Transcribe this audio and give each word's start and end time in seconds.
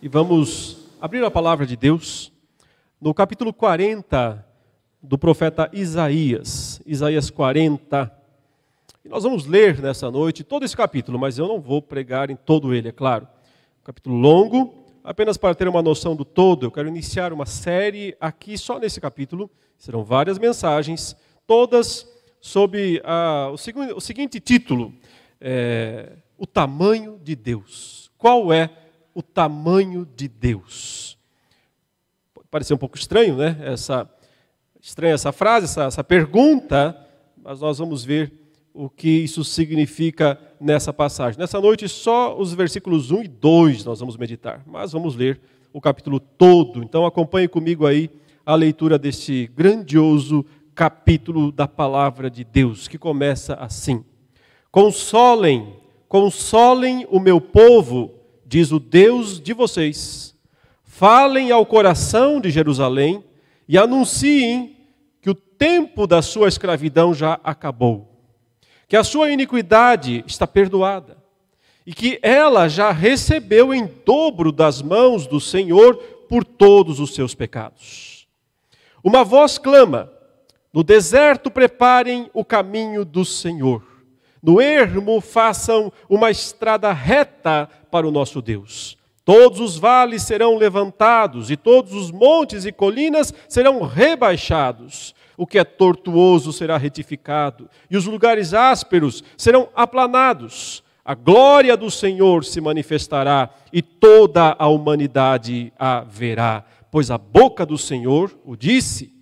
e 0.00 0.08
vamos 0.08 0.76
abrir 1.00 1.24
a 1.24 1.30
palavra 1.30 1.66
de 1.66 1.76
Deus 1.76 2.32
no 3.00 3.12
capítulo 3.12 3.52
40 3.52 4.46
do 5.02 5.18
profeta 5.18 5.68
Isaías. 5.72 6.80
Isaías 6.86 7.30
40. 7.30 8.12
E 9.04 9.08
nós 9.08 9.24
vamos 9.24 9.46
ler 9.46 9.80
nessa 9.80 10.10
noite 10.10 10.44
todo 10.44 10.64
esse 10.64 10.76
capítulo, 10.76 11.18
mas 11.18 11.36
eu 11.36 11.48
não 11.48 11.60
vou 11.60 11.82
pregar 11.82 12.30
em 12.30 12.36
todo 12.36 12.72
ele, 12.72 12.88
é 12.88 12.92
claro. 12.92 13.26
capítulo 13.82 14.16
longo, 14.16 14.72
apenas 15.02 15.36
para 15.36 15.54
ter 15.54 15.66
uma 15.66 15.82
noção 15.82 16.14
do 16.14 16.24
todo, 16.24 16.66
eu 16.66 16.70
quero 16.70 16.88
iniciar 16.88 17.32
uma 17.32 17.46
série 17.46 18.16
aqui 18.20 18.56
só 18.56 18.78
nesse 18.78 19.00
capítulo. 19.00 19.50
Serão 19.76 20.04
várias 20.04 20.38
mensagens, 20.38 21.16
todas 21.46 22.08
sob 22.40 23.00
ah, 23.04 23.50
o, 23.52 23.56
seguinte, 23.56 23.92
o, 23.92 24.00
seguinte, 24.00 24.40
título: 24.40 24.92
é, 25.40 26.12
O 26.36 26.46
tamanho 26.46 27.18
de 27.22 27.34
Deus. 27.34 28.10
Qual 28.16 28.52
é 28.52 28.87
tamanho 29.22 30.06
de 30.16 30.28
Deus. 30.28 31.18
Pode 32.34 32.48
parecer 32.48 32.74
um 32.74 32.78
pouco 32.78 32.96
estranho, 32.96 33.36
né? 33.36 33.56
Essa, 33.60 34.08
estranha 34.80 35.14
essa 35.14 35.32
frase, 35.32 35.64
essa, 35.66 35.84
essa 35.84 36.04
pergunta, 36.04 36.96
mas 37.42 37.60
nós 37.60 37.78
vamos 37.78 38.04
ver 38.04 38.32
o 38.72 38.88
que 38.88 39.08
isso 39.08 39.42
significa 39.42 40.38
nessa 40.60 40.92
passagem. 40.92 41.38
Nessa 41.38 41.60
noite, 41.60 41.88
só 41.88 42.38
os 42.38 42.54
versículos 42.54 43.10
1 43.10 43.24
e 43.24 43.28
2 43.28 43.84
nós 43.84 44.00
vamos 44.00 44.16
meditar, 44.16 44.62
mas 44.66 44.92
vamos 44.92 45.16
ler 45.16 45.40
o 45.72 45.80
capítulo 45.80 46.20
todo. 46.20 46.82
Então, 46.82 47.04
acompanhe 47.04 47.48
comigo 47.48 47.86
aí 47.86 48.10
a 48.46 48.54
leitura 48.54 48.98
deste 48.98 49.50
grandioso 49.54 50.44
capítulo 50.74 51.50
da 51.50 51.66
palavra 51.66 52.30
de 52.30 52.44
Deus, 52.44 52.86
que 52.86 52.96
começa 52.96 53.54
assim: 53.54 54.04
Consolem, 54.70 55.74
consolem 56.08 57.06
o 57.10 57.18
meu 57.18 57.40
povo 57.40 58.14
diz 58.48 58.72
o 58.72 58.80
Deus 58.80 59.38
de 59.38 59.52
vocês: 59.52 60.34
falem 60.82 61.50
ao 61.50 61.66
coração 61.66 62.40
de 62.40 62.50
Jerusalém 62.50 63.22
e 63.68 63.76
anunciem 63.76 64.76
que 65.20 65.28
o 65.28 65.34
tempo 65.34 66.06
da 66.06 66.22
sua 66.22 66.48
escravidão 66.48 67.12
já 67.12 67.38
acabou, 67.44 68.08
que 68.88 68.96
a 68.96 69.04
sua 69.04 69.30
iniquidade 69.30 70.24
está 70.26 70.46
perdoada 70.46 71.18
e 71.86 71.92
que 71.92 72.18
ela 72.22 72.68
já 72.68 72.90
recebeu 72.90 73.74
em 73.74 73.86
dobro 74.04 74.50
das 74.50 74.80
mãos 74.80 75.26
do 75.26 75.38
Senhor 75.38 75.96
por 76.28 76.42
todos 76.44 77.00
os 77.00 77.14
seus 77.14 77.34
pecados. 77.34 78.26
Uma 79.04 79.24
voz 79.24 79.58
clama: 79.58 80.10
no 80.72 80.82
deserto 80.82 81.50
preparem 81.50 82.30
o 82.32 82.44
caminho 82.44 83.04
do 83.04 83.24
Senhor. 83.26 83.82
No 84.42 84.60
ermo 84.60 85.20
façam 85.20 85.92
uma 86.08 86.30
estrada 86.30 86.92
reta 86.92 87.68
para 87.90 88.06
o 88.06 88.10
nosso 88.10 88.40
Deus. 88.40 88.96
Todos 89.24 89.60
os 89.60 89.76
vales 89.76 90.22
serão 90.22 90.56
levantados 90.56 91.50
e 91.50 91.56
todos 91.56 91.92
os 91.92 92.10
montes 92.10 92.64
e 92.64 92.72
colinas 92.72 93.34
serão 93.46 93.82
rebaixados. 93.82 95.14
O 95.36 95.46
que 95.46 95.58
é 95.58 95.64
tortuoso 95.64 96.52
será 96.52 96.78
retificado 96.78 97.68
e 97.90 97.96
os 97.96 98.06
lugares 98.06 98.54
ásperos 98.54 99.22
serão 99.36 99.68
aplanados. 99.76 100.82
A 101.04 101.14
glória 101.14 101.76
do 101.76 101.90
Senhor 101.90 102.44
se 102.44 102.60
manifestará 102.60 103.50
e 103.72 103.80
toda 103.82 104.56
a 104.58 104.66
humanidade 104.66 105.72
a 105.78 106.00
verá, 106.00 106.64
pois 106.90 107.10
a 107.10 107.18
boca 107.18 107.64
do 107.64 107.78
Senhor 107.78 108.34
o 108.44 108.56
disse. 108.56 109.12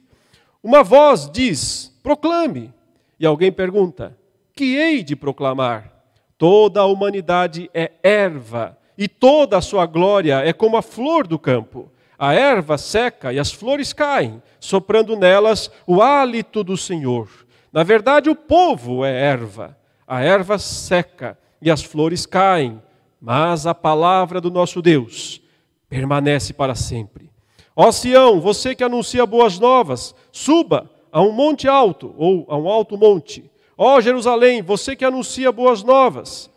Uma 0.63 0.83
voz 0.83 1.31
diz: 1.31 1.97
proclame. 2.03 2.73
E 3.19 3.27
alguém 3.27 3.51
pergunta: 3.51 4.17
que 4.55 4.77
hei 4.77 5.03
de 5.03 5.15
proclamar? 5.15 5.96
Toda 6.39 6.81
a 6.81 6.87
humanidade 6.87 7.71
é 7.73 7.93
erva, 8.03 8.77
e 8.99 9.09
toda 9.09 9.57
a 9.57 9.63
sua 9.63 9.87
glória 9.87 10.43
é 10.45 10.53
como 10.53 10.77
a 10.77 10.83
flor 10.83 11.27
do 11.27 11.39
campo. 11.39 11.91
A 12.19 12.35
erva 12.35 12.79
seca 12.79 13.33
e 13.33 13.39
as 13.39 13.53
flores 13.53 13.93
caem, 13.93 14.43
soprando 14.61 15.17
nelas 15.17 15.71
o 15.87 16.03
hálito 16.03 16.63
do 16.63 16.77
Senhor. 16.77 17.29
Na 17.73 17.83
verdade, 17.83 18.31
o 18.31 18.35
povo 18.35 19.05
é 19.05 19.13
erva. 19.13 19.77
A 20.07 20.23
erva 20.23 20.59
seca 20.59 21.39
e 21.61 21.71
as 21.71 21.83
flores 21.83 22.25
caem, 22.25 22.81
mas 23.21 23.67
a 23.67 23.75
palavra 23.75 24.41
do 24.41 24.51
nosso 24.51 24.81
Deus 24.81 25.43
permanece 25.89 26.53
para 26.53 26.75
sempre. 26.75 27.31
Ó 27.75 27.91
Sião, 27.93 28.41
você 28.41 28.75
que 28.75 28.85
anuncia 28.85 29.27
boas 29.27 29.59
novas, 29.59 30.15
suba 30.33 30.91
a 31.13 31.21
um 31.21 31.33
monte 31.33 31.69
alto 31.69 32.15
ou 32.17 32.47
a 32.49 32.57
um 32.57 32.69
alto 32.69 32.97
monte 32.97 33.51
Ó 33.77 33.97
oh, 33.97 34.01
Jerusalém, 34.01 34.63
você 34.63 34.97
que 34.97 35.05
anuncia 35.05 35.53
boas 35.53 35.83
novas, 35.83 36.51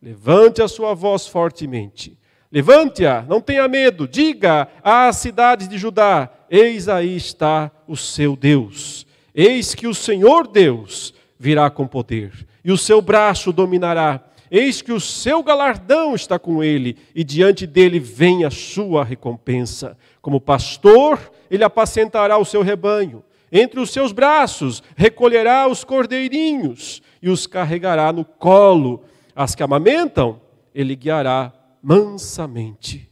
levante 0.00 0.62
a 0.62 0.68
sua 0.68 0.94
voz 0.94 1.26
fortemente. 1.26 2.18
Levante-a, 2.50 3.22
não 3.28 3.40
tenha 3.40 3.68
medo, 3.68 4.08
diga 4.08 4.66
às 4.82 5.16
cidades 5.16 5.68
de 5.68 5.78
Judá: 5.78 6.28
Eis 6.50 6.88
aí 6.88 7.14
está 7.14 7.70
o 7.86 7.96
seu 7.96 8.34
Deus. 8.34 9.06
Eis 9.34 9.74
que 9.74 9.86
o 9.86 9.94
Senhor 9.94 10.48
Deus 10.48 11.14
virá 11.38 11.70
com 11.70 11.86
poder, 11.86 12.32
e 12.64 12.72
o 12.72 12.78
seu 12.78 13.00
braço 13.00 13.52
dominará. 13.52 14.24
Eis 14.50 14.82
que 14.82 14.92
o 14.92 14.98
seu 14.98 15.44
galardão 15.44 16.12
está 16.12 16.38
com 16.38 16.64
ele, 16.64 16.96
e 17.14 17.22
diante 17.22 17.68
dele 17.68 18.00
vem 18.00 18.44
a 18.44 18.50
sua 18.50 19.04
recompensa. 19.04 19.96
Como 20.20 20.40
pastor, 20.40 21.20
ele 21.48 21.62
apacentará 21.62 22.36
o 22.36 22.44
seu 22.44 22.62
rebanho. 22.62 23.22
Entre 23.52 23.80
os 23.80 23.90
seus 23.90 24.12
braços 24.12 24.82
recolherá 24.96 25.66
os 25.66 25.82
cordeirinhos 25.82 27.02
e 27.20 27.28
os 27.28 27.46
carregará 27.46 28.12
no 28.12 28.24
colo. 28.24 29.02
As 29.34 29.54
que 29.54 29.62
amamentam, 29.62 30.40
ele 30.74 30.94
guiará 30.94 31.52
mansamente. 31.82 33.10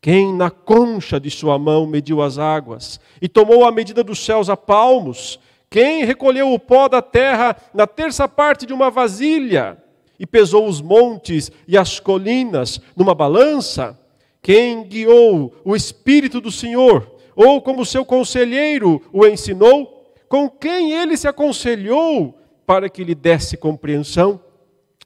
Quem 0.00 0.32
na 0.32 0.50
concha 0.50 1.18
de 1.18 1.30
sua 1.30 1.58
mão 1.58 1.86
mediu 1.86 2.22
as 2.22 2.38
águas 2.38 3.00
e 3.20 3.28
tomou 3.28 3.64
a 3.64 3.72
medida 3.72 4.04
dos 4.04 4.18
céus 4.18 4.48
a 4.48 4.56
palmos? 4.56 5.40
Quem 5.70 6.04
recolheu 6.04 6.52
o 6.52 6.58
pó 6.58 6.88
da 6.88 7.02
terra 7.02 7.56
na 7.74 7.86
terça 7.86 8.28
parte 8.28 8.64
de 8.64 8.72
uma 8.72 8.90
vasilha 8.90 9.82
e 10.18 10.26
pesou 10.26 10.66
os 10.66 10.80
montes 10.80 11.50
e 11.66 11.76
as 11.76 11.98
colinas 11.98 12.80
numa 12.96 13.14
balança? 13.14 13.98
Quem 14.40 14.84
guiou 14.84 15.54
o 15.64 15.74
Espírito 15.74 16.40
do 16.40 16.50
Senhor 16.50 17.17
ou 17.38 17.62
como 17.62 17.86
seu 17.86 18.04
conselheiro 18.04 19.00
o 19.12 19.24
ensinou, 19.24 20.12
com 20.28 20.50
quem 20.50 20.92
ele 20.92 21.16
se 21.16 21.28
aconselhou 21.28 22.36
para 22.66 22.88
que 22.88 23.04
lhe 23.04 23.14
desse 23.14 23.56
compreensão? 23.56 24.40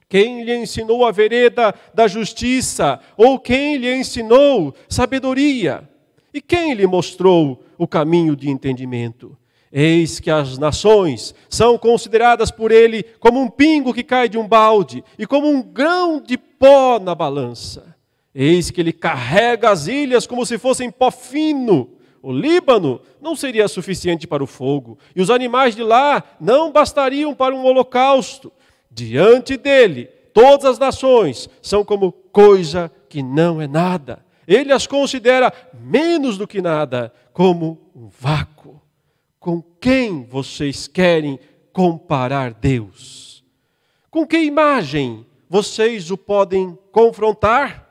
Quem 0.09 0.43
lhe 0.43 0.57
ensinou 0.57 1.05
a 1.05 1.13
vereda 1.13 1.75
da 1.93 2.09
justiça? 2.09 2.99
Ou 3.19 3.39
quem 3.39 3.77
lhe 3.77 3.95
ensinou 3.95 4.75
sabedoria? 4.89 5.87
E 6.33 6.41
quem 6.41 6.73
lhe 6.73 6.87
mostrou 6.87 7.63
o 7.77 7.87
caminho 7.87 8.35
de 8.35 8.49
entendimento? 8.49 9.37
Eis 9.71 10.19
que 10.19 10.31
as 10.31 10.57
nações 10.57 11.35
são 11.51 11.77
consideradas 11.77 12.51
por 12.51 12.73
ele 12.73 13.03
como 13.21 13.43
um 13.43 13.49
pingo 13.51 13.93
que 13.93 14.03
cai 14.03 14.27
de 14.27 14.39
um 14.39 14.49
balde 14.49 15.05
e 15.19 15.27
como 15.27 15.51
um 15.51 15.61
grão 15.61 16.19
de 16.19 16.39
pó 16.39 16.99
na 16.99 17.15
balança. 17.15 17.95
Eis 18.35 18.71
que 18.71 18.81
ele 18.81 18.93
carrega 18.93 19.69
as 19.69 19.87
ilhas 19.87 20.27
como 20.27 20.47
se 20.47 20.57
fossem 20.57 20.91
pó 20.91 21.11
fino 21.11 22.01
o 22.23 22.33
Líbano 22.33 23.01
não 23.21 23.35
seria 23.35 23.67
suficiente 23.67 24.27
para 24.29 24.45
o 24.45 24.47
fogo, 24.47 24.97
e 25.15 25.21
os 25.21 25.29
animais 25.29 25.75
de 25.75 25.83
lá 25.83 26.23
não 26.41 26.71
bastariam 26.71 27.35
para 27.35 27.55
um 27.55 27.65
holocausto. 27.65 28.53
Diante 28.89 29.57
dele, 29.57 30.05
todas 30.33 30.65
as 30.65 30.79
nações 30.79 31.51
são 31.61 31.85
como 31.85 32.13
coisa 32.13 32.91
que 33.09 33.23
não 33.23 33.61
é 33.61 33.67
nada. 33.67 34.25
Ele 34.47 34.73
as 34.73 34.87
considera 34.87 35.53
menos 35.75 36.39
do 36.39 36.47
que 36.47 36.63
nada, 36.63 37.13
como 37.33 37.91
um 37.95 38.09
vácuo. 38.09 38.81
Com 39.41 39.61
quem 39.81 40.25
vocês 40.25 40.87
querem 40.87 41.41
comparar 41.73 42.55
Deus? 42.55 43.45
Com 44.11 44.27
que 44.27 44.39
imagem 44.39 45.27
vocês 45.49 46.11
o 46.11 46.17
podem 46.17 46.79
confrontar? 46.93 47.89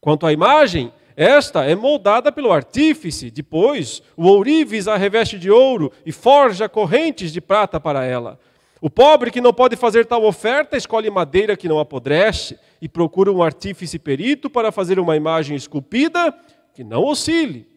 Quanto 0.00 0.26
à 0.26 0.32
imagem, 0.32 0.92
esta 1.16 1.64
é 1.64 1.74
moldada 1.74 2.32
pelo 2.32 2.52
artífice, 2.52 3.30
depois 3.30 4.02
o 4.16 4.26
ourives 4.26 4.88
a 4.88 4.96
reveste 4.96 5.38
de 5.38 5.50
ouro 5.50 5.92
e 6.04 6.12
forja 6.12 6.68
correntes 6.68 7.32
de 7.32 7.40
prata 7.40 7.78
para 7.78 8.04
ela. 8.04 8.38
O 8.80 8.90
pobre 8.90 9.30
que 9.30 9.40
não 9.40 9.54
pode 9.54 9.76
fazer 9.76 10.06
tal 10.06 10.24
oferta 10.24 10.76
escolhe 10.76 11.08
madeira 11.08 11.56
que 11.56 11.68
não 11.68 11.78
apodrece 11.78 12.58
e 12.80 12.88
procura 12.88 13.30
um 13.30 13.42
artífice 13.42 13.98
perito 13.98 14.50
para 14.50 14.72
fazer 14.72 14.98
uma 14.98 15.16
imagem 15.16 15.56
esculpida 15.56 16.34
que 16.74 16.82
não 16.82 17.04
oscile. 17.04 17.68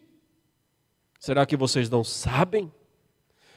Será 1.19 1.45
que 1.45 1.55
vocês 1.55 1.89
não 1.89 2.03
sabem? 2.03 2.71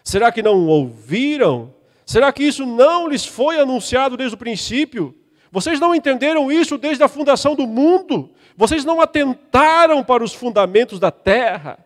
Será 0.05 0.31
que 0.31 0.43
não 0.43 0.67
ouviram? 0.67 1.75
Será 2.05 2.33
que 2.33 2.43
isso 2.43 2.67
não 2.67 3.09
lhes 3.09 3.25
foi 3.25 3.59
anunciado 3.59 4.17
desde 4.17 4.35
o 4.35 4.39
princípio? 4.39 5.18
Vocês 5.51 5.81
não 5.81 5.95
entenderam 5.95 6.51
isso 6.53 6.77
desde 6.77 7.03
a 7.03 7.09
fundação 7.09 7.55
do 7.55 7.67
mundo? 7.67 8.31
Vocês 8.57 8.85
não 8.85 9.01
atentaram 9.01 10.03
para 10.05 10.23
os 10.23 10.35
fundamentos 10.35 10.99
da 10.99 11.11
terra? 11.11 11.79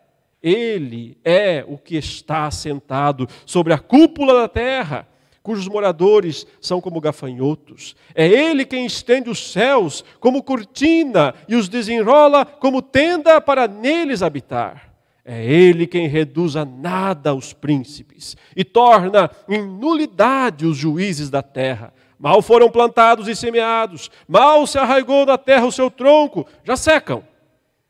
Ele 0.42 1.16
é 1.24 1.64
o 1.68 1.78
que 1.78 1.96
está 1.96 2.50
sentado 2.50 3.28
sobre 3.46 3.72
a 3.72 3.78
cúpula 3.78 4.34
da 4.34 4.48
terra. 4.48 5.06
cujos 5.42 5.66
moradores 5.66 6.46
são 6.60 6.80
como 6.80 7.00
gafanhotos. 7.00 7.96
É 8.14 8.26
Ele 8.26 8.64
quem 8.64 8.86
estende 8.86 9.28
os 9.28 9.52
céus 9.52 10.04
como 10.20 10.42
cortina 10.42 11.34
e 11.48 11.56
os 11.56 11.68
desenrola 11.68 12.44
como 12.44 12.80
tenda 12.80 13.40
para 13.40 13.68
neles 13.68 14.22
habitar. 14.22 14.92
É 15.24 15.44
Ele 15.44 15.86
quem 15.86 16.08
reduz 16.08 16.56
a 16.56 16.64
nada 16.64 17.34
os 17.34 17.52
príncipes 17.52 18.36
e 18.56 18.64
torna 18.64 19.30
em 19.48 19.62
nulidade 19.62 20.66
os 20.66 20.76
juízes 20.76 21.30
da 21.30 21.42
terra. 21.42 21.92
Mal 22.22 22.40
foram 22.40 22.70
plantados 22.70 23.26
e 23.26 23.34
semeados, 23.34 24.08
mal 24.28 24.64
se 24.64 24.78
arraigou 24.78 25.26
na 25.26 25.36
terra 25.36 25.66
o 25.66 25.72
seu 25.72 25.90
tronco, 25.90 26.46
já 26.62 26.76
secam, 26.76 27.24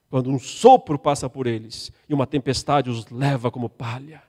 quando 0.09 0.31
um 0.31 0.39
sopro 0.39 0.99
passa 0.99 1.29
por 1.29 1.47
eles 1.47 1.93
e 2.09 2.15
uma 2.15 2.27
tempestade 2.27 2.89
os 2.89 3.07
leva 3.11 3.51
como 3.51 3.69
palha. 3.69 4.23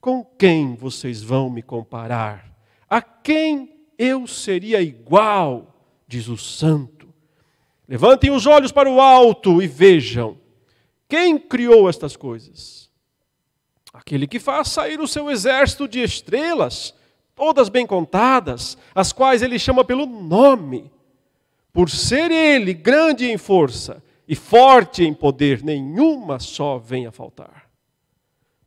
Com 0.00 0.24
quem 0.24 0.74
vocês 0.74 1.22
vão 1.22 1.48
me 1.48 1.62
comparar? 1.62 2.52
A 2.88 3.00
quem 3.00 3.72
eu 3.96 4.26
seria 4.26 4.82
igual? 4.82 5.72
Diz 6.08 6.26
o 6.26 6.36
santo. 6.36 7.14
Levantem 7.86 8.32
os 8.32 8.44
olhos 8.44 8.72
para 8.72 8.90
o 8.90 9.00
alto 9.00 9.62
e 9.62 9.68
vejam. 9.68 10.36
Quem 11.08 11.38
criou 11.38 11.88
estas 11.88 12.16
coisas? 12.16 12.90
Aquele 13.92 14.26
que 14.26 14.40
faz 14.40 14.66
sair 14.66 14.98
o 14.98 15.06
seu 15.06 15.30
exército 15.30 15.86
de 15.86 16.02
estrelas, 16.02 16.92
todas 17.40 17.70
bem 17.70 17.86
contadas, 17.86 18.76
as 18.94 19.14
quais 19.14 19.40
ele 19.40 19.58
chama 19.58 19.82
pelo 19.82 20.04
nome. 20.04 20.92
Por 21.72 21.88
ser 21.88 22.30
ele 22.30 22.74
grande 22.74 23.30
em 23.30 23.38
força 23.38 24.02
e 24.28 24.36
forte 24.36 25.02
em 25.02 25.14
poder, 25.14 25.62
nenhuma 25.64 26.38
só 26.38 26.76
vem 26.76 27.06
a 27.06 27.10
faltar. 27.10 27.70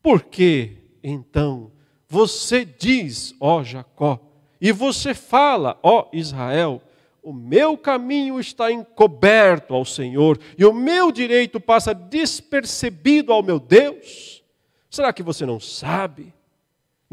Por 0.02 0.24
quê? 0.24 0.78
então 1.04 1.72
você 2.10 2.66
diz, 2.66 3.36
ó 3.40 3.64
Jacó, 3.64 4.20
e 4.60 4.72
você 4.72 5.14
fala, 5.14 5.78
ó 5.84 6.08
Israel, 6.12 6.82
o 7.22 7.32
meu 7.32 7.78
caminho 7.78 8.40
está 8.40 8.72
encoberto 8.72 9.76
ao 9.76 9.86
Senhor 9.86 10.40
e 10.58 10.66
o 10.66 10.74
meu 10.74 11.12
direito 11.12 11.60
passa 11.60 11.94
despercebido 11.94 13.32
ao 13.32 13.44
meu 13.44 13.60
Deus? 13.60 14.44
Será 14.90 15.14
que 15.14 15.22
você 15.22 15.46
não 15.46 15.60
sabe? 15.60 16.34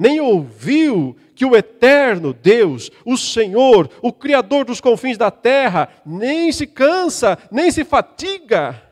Nem 0.00 0.20
ouviu 0.20 1.14
que 1.34 1.44
o 1.44 1.54
eterno 1.54 2.32
Deus, 2.32 2.90
o 3.04 3.16
Senhor, 3.16 3.90
o 4.00 4.12
Criador 4.12 4.64
dos 4.64 4.80
confins 4.80 5.18
da 5.18 5.30
terra, 5.30 5.90
nem 6.04 6.50
se 6.50 6.66
cansa, 6.66 7.38
nem 7.52 7.70
se 7.70 7.84
fatiga? 7.84 8.82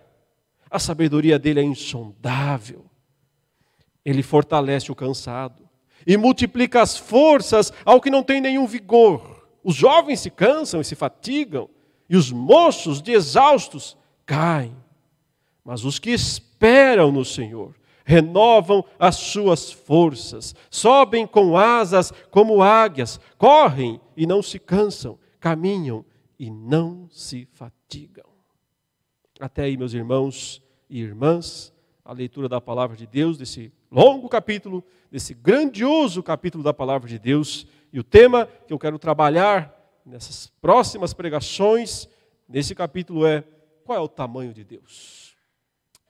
A 0.70 0.78
sabedoria 0.78 1.38
dele 1.38 1.60
é 1.60 1.62
insondável 1.64 2.88
ele 4.08 4.22
fortalece 4.22 4.90
o 4.90 4.94
cansado 4.94 5.68
e 6.06 6.16
multiplica 6.16 6.80
as 6.80 6.96
forças 6.96 7.70
ao 7.84 8.00
que 8.00 8.08
não 8.08 8.22
tem 8.22 8.40
nenhum 8.40 8.66
vigor. 8.66 9.46
Os 9.62 9.74
jovens 9.74 10.20
se 10.20 10.30
cansam 10.30 10.80
e 10.80 10.84
se 10.84 10.94
fatigam, 10.94 11.68
e 12.08 12.16
os 12.16 12.32
moços, 12.32 13.02
de 13.02 13.12
exaustos, 13.12 13.98
caem. 14.24 14.74
Mas 15.62 15.84
os 15.84 15.98
que 15.98 16.08
esperam 16.08 17.12
no 17.12 17.22
Senhor 17.22 17.74
renovam 18.08 18.82
as 18.98 19.16
suas 19.16 19.70
forças, 19.70 20.54
sobem 20.70 21.26
com 21.26 21.58
asas 21.58 22.10
como 22.30 22.62
águias, 22.62 23.20
correm 23.36 24.00
e 24.16 24.26
não 24.26 24.40
se 24.40 24.58
cansam, 24.58 25.18
caminham 25.38 26.02
e 26.38 26.50
não 26.50 27.06
se 27.10 27.46
fatigam. 27.52 28.24
Até 29.38 29.64
aí, 29.64 29.76
meus 29.76 29.92
irmãos 29.92 30.62
e 30.88 31.02
irmãs, 31.02 31.70
a 32.02 32.14
leitura 32.14 32.48
da 32.48 32.62
palavra 32.62 32.96
de 32.96 33.06
Deus, 33.06 33.36
desse 33.36 33.70
longo 33.92 34.26
capítulo, 34.26 34.82
desse 35.10 35.34
grandioso 35.34 36.22
capítulo 36.22 36.64
da 36.64 36.72
palavra 36.72 37.06
de 37.06 37.18
Deus. 37.18 37.66
E 37.92 38.00
o 38.00 38.04
tema 38.04 38.46
que 38.66 38.72
eu 38.72 38.78
quero 38.78 38.98
trabalhar 38.98 40.00
nessas 40.02 40.46
próximas 40.62 41.12
pregações, 41.12 42.08
nesse 42.48 42.74
capítulo, 42.74 43.26
é: 43.26 43.44
qual 43.84 43.98
é 43.98 44.00
o 44.00 44.08
tamanho 44.08 44.54
de 44.54 44.64
Deus? 44.64 45.36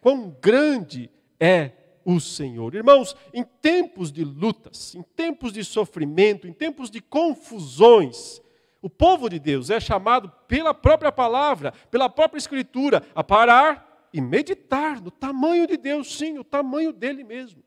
Quão 0.01 0.31
grande 0.41 1.11
é 1.41 1.73
o 2.11 2.21
Senhor? 2.21 2.75
Irmãos, 2.75 3.15
em 3.35 3.45
tempos 3.45 4.11
de 4.11 4.25
lutas, 4.25 4.95
em 4.95 5.03
tempos 5.03 5.53
de 5.53 5.63
sofrimento, 5.63 6.47
em 6.47 6.53
tempos 6.53 6.91
de 6.91 7.01
confusões, 7.01 8.41
o 8.81 8.89
povo 8.89 9.29
de 9.29 9.39
Deus 9.39 9.71
é 9.71 9.79
chamado 9.79 10.33
pela 10.47 10.73
própria 10.73 11.13
palavra, 11.13 11.73
pela 11.91 12.09
própria 12.09 12.39
Escritura, 12.39 13.03
a 13.15 13.23
parar 13.23 14.09
e 14.13 14.21
meditar 14.21 15.01
no 15.03 15.11
tamanho 15.11 15.67
de 15.67 15.77
Deus, 15.77 16.17
sim, 16.17 16.39
o 16.39 16.45
tamanho 16.45 16.93
dele 16.93 17.25
mesmo 17.25 17.63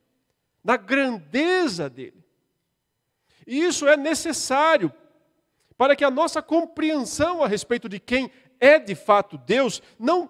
na 0.63 0.77
grandeza 0.77 1.89
dele. 1.89 2.23
E 3.45 3.59
isso 3.63 3.87
é 3.87 3.97
necessário 3.97 4.93
para 5.77 5.95
que 5.95 6.03
a 6.03 6.11
nossa 6.11 6.41
compreensão 6.41 7.43
a 7.43 7.47
respeito 7.47 7.89
de 7.89 7.99
quem 7.99 8.31
é 8.59 8.77
de 8.77 8.93
fato 8.93 9.37
Deus 9.37 9.81
não 9.97 10.29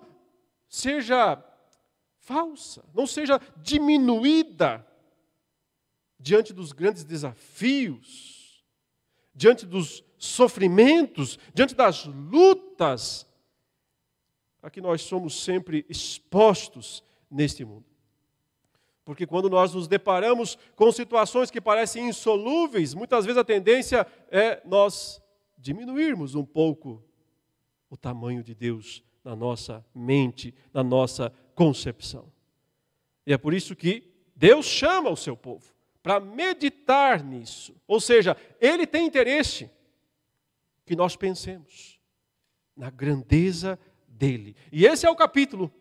seja 0.69 1.43
falsa, 2.21 2.83
não 2.93 3.05
seja 3.05 3.39
diminuída 3.57 4.85
diante 6.19 6.53
dos 6.53 6.71
grandes 6.71 7.03
desafios, 7.03 8.63
diante 9.33 9.65
dos 9.65 10.03
sofrimentos, 10.17 11.39
diante 11.53 11.73
das 11.73 12.05
lutas 12.05 13.27
a 14.61 14.69
que 14.69 14.79
nós 14.79 15.01
somos 15.01 15.43
sempre 15.43 15.83
expostos 15.89 17.03
neste 17.29 17.65
mundo. 17.65 17.85
Porque 19.03 19.25
quando 19.25 19.49
nós 19.49 19.73
nos 19.73 19.87
deparamos 19.87 20.59
com 20.75 20.91
situações 20.91 21.49
que 21.49 21.59
parecem 21.59 22.07
insolúveis, 22.07 22.93
muitas 22.93 23.25
vezes 23.25 23.39
a 23.39 23.43
tendência 23.43 24.05
é 24.29 24.61
nós 24.63 25.19
diminuirmos 25.57 26.35
um 26.35 26.45
pouco 26.45 27.03
o 27.89 27.97
tamanho 27.97 28.43
de 28.43 28.53
Deus 28.53 29.03
na 29.23 29.35
nossa 29.35 29.85
mente, 29.93 30.53
na 30.73 30.83
nossa 30.83 31.33
concepção. 31.55 32.31
E 33.25 33.33
é 33.33 33.37
por 33.37 33.53
isso 33.53 33.75
que 33.75 34.11
Deus 34.35 34.65
chama 34.65 35.09
o 35.09 35.15
seu 35.15 35.37
povo 35.37 35.71
para 36.01 36.19
meditar 36.19 37.23
nisso. 37.23 37.75
Ou 37.87 37.99
seja, 37.99 38.35
Ele 38.59 38.87
tem 38.87 39.05
interesse 39.05 39.69
que 40.85 40.95
nós 40.95 41.15
pensemos 41.15 41.99
na 42.75 42.89
grandeza 42.89 43.77
dele. 44.07 44.55
E 44.71 44.85
esse 44.85 45.05
é 45.05 45.09
o 45.09 45.15
capítulo 45.15 45.71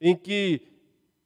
em 0.00 0.14
que 0.14 0.60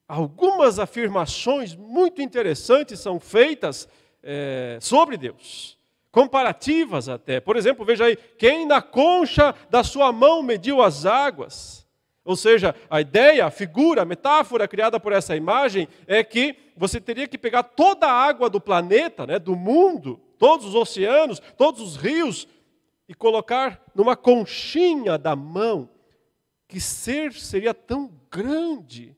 algumas 0.07 0.79
afirmações 0.79 1.75
muito 1.75 2.21
interessantes 2.21 3.01
são 3.01 3.19
feitas 3.19 3.89
é, 4.23 4.79
sobre 4.81 5.17
Deus, 5.17 5.79
comparativas 6.11 7.09
até. 7.09 7.41
Por 7.41 7.57
exemplo, 7.57 7.85
veja 7.85 8.05
aí: 8.05 8.17
quem 8.17 8.67
na 8.67 8.83
concha 8.83 9.55
da 9.71 9.83
sua 9.83 10.13
mão 10.13 10.43
mediu 10.43 10.83
as 10.83 11.07
águas? 11.07 11.80
Ou 12.25 12.37
seja, 12.37 12.75
a 12.89 13.01
ideia, 13.01 13.47
a 13.47 13.51
figura, 13.51 14.03
a 14.03 14.05
metáfora 14.05 14.69
criada 14.69 15.01
por 15.01 15.13
essa 15.13 15.35
imagem 15.35 15.89
é 16.07 16.23
que 16.23 16.55
você 16.77 17.01
teria 17.01 17.27
que 17.27 17.39
pegar 17.39 17.63
toda 17.63 18.07
a 18.07 18.13
água 18.13 18.51
do 18.51 18.61
planeta, 18.61 19.27
né, 19.27 19.39
do 19.39 19.57
mundo, 19.57 20.21
todos 20.39 20.67
os 20.67 20.75
oceanos, 20.75 21.41
todos 21.57 21.81
os 21.81 21.97
rios, 21.97 22.47
e 23.09 23.15
colocar 23.15 23.83
numa 23.95 24.15
conchinha 24.15 25.19
da 25.19 25.35
mão. 25.35 25.89
Que 26.69 26.81
ser 26.81 27.33
seria 27.33 27.75
tão 27.75 28.13
grande 28.31 29.17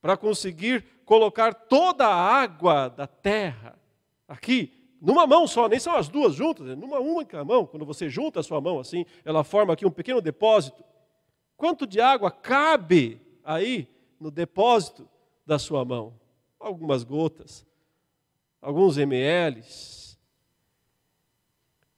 para 0.00 0.16
conseguir 0.16 0.84
colocar 1.04 1.52
toda 1.52 2.06
a 2.06 2.14
água 2.14 2.88
da 2.88 3.06
terra 3.06 3.78
aqui, 4.26 4.72
numa 5.00 5.26
mão 5.26 5.46
só, 5.46 5.68
nem 5.68 5.78
são 5.78 5.96
as 5.96 6.08
duas 6.08 6.34
juntas, 6.34 6.68
é 6.68 6.76
numa 6.76 7.00
única 7.00 7.44
mão. 7.44 7.66
Quando 7.66 7.84
você 7.84 8.08
junta 8.08 8.40
a 8.40 8.42
sua 8.42 8.60
mão 8.60 8.78
assim, 8.78 9.04
ela 9.24 9.42
forma 9.42 9.72
aqui 9.72 9.86
um 9.86 9.90
pequeno 9.90 10.20
depósito. 10.20 10.84
Quanto 11.60 11.86
de 11.86 12.00
água 12.00 12.30
cabe 12.30 13.20
aí 13.44 13.86
no 14.18 14.30
depósito 14.30 15.06
da 15.44 15.58
sua 15.58 15.84
mão? 15.84 16.18
Algumas 16.58 17.04
gotas, 17.04 17.66
alguns 18.62 18.96
ml. 18.96 19.62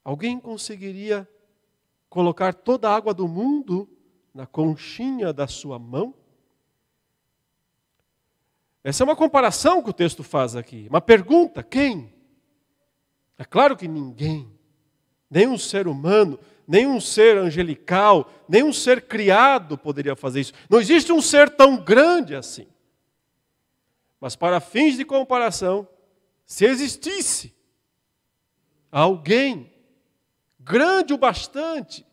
Alguém 0.02 0.40
conseguiria 0.40 1.28
colocar 2.11 2.52
toda 2.52 2.90
a 2.90 2.97
água 2.97 3.14
do 3.14 3.28
mundo 3.28 3.88
na 4.35 4.49
conchinha 4.49 5.33
da 5.33 5.47
sua 5.47 5.78
mão? 5.78 6.12
Essa 8.83 9.04
é 9.04 9.07
uma 9.07 9.14
comparação 9.14 9.81
que 9.81 9.90
o 9.90 9.95
texto 9.95 10.25
faz 10.25 10.57
aqui. 10.57 10.88
Uma 10.90 11.00
pergunta: 11.00 11.62
quem? 11.62 12.12
É 13.38 13.45
claro 13.45 13.76
que 13.76 13.87
ninguém, 13.87 14.52
nenhum 15.31 15.57
ser 15.57 15.87
humano, 15.87 16.37
nenhum 16.66 17.00
ser 17.00 17.37
angelical, 17.37 18.31
nenhum 18.49 18.73
ser 18.73 19.02
criado 19.02 19.76
poderia 19.76 20.16
fazer 20.16 20.40
isso. 20.40 20.52
Não 20.69 20.81
existe 20.81 21.12
um 21.12 21.21
ser 21.21 21.50
tão 21.50 21.76
grande 21.76 22.35
assim. 22.35 22.66
Mas 24.21 24.37
para 24.37 24.61
fins 24.61 24.97
de 24.97 25.04
comparação, 25.04 25.88
se 26.47 26.64
existisse 26.64 27.54
alguém 28.90 29.73
grande 30.61 31.12
o 31.12 31.19
bastante 31.19 32.07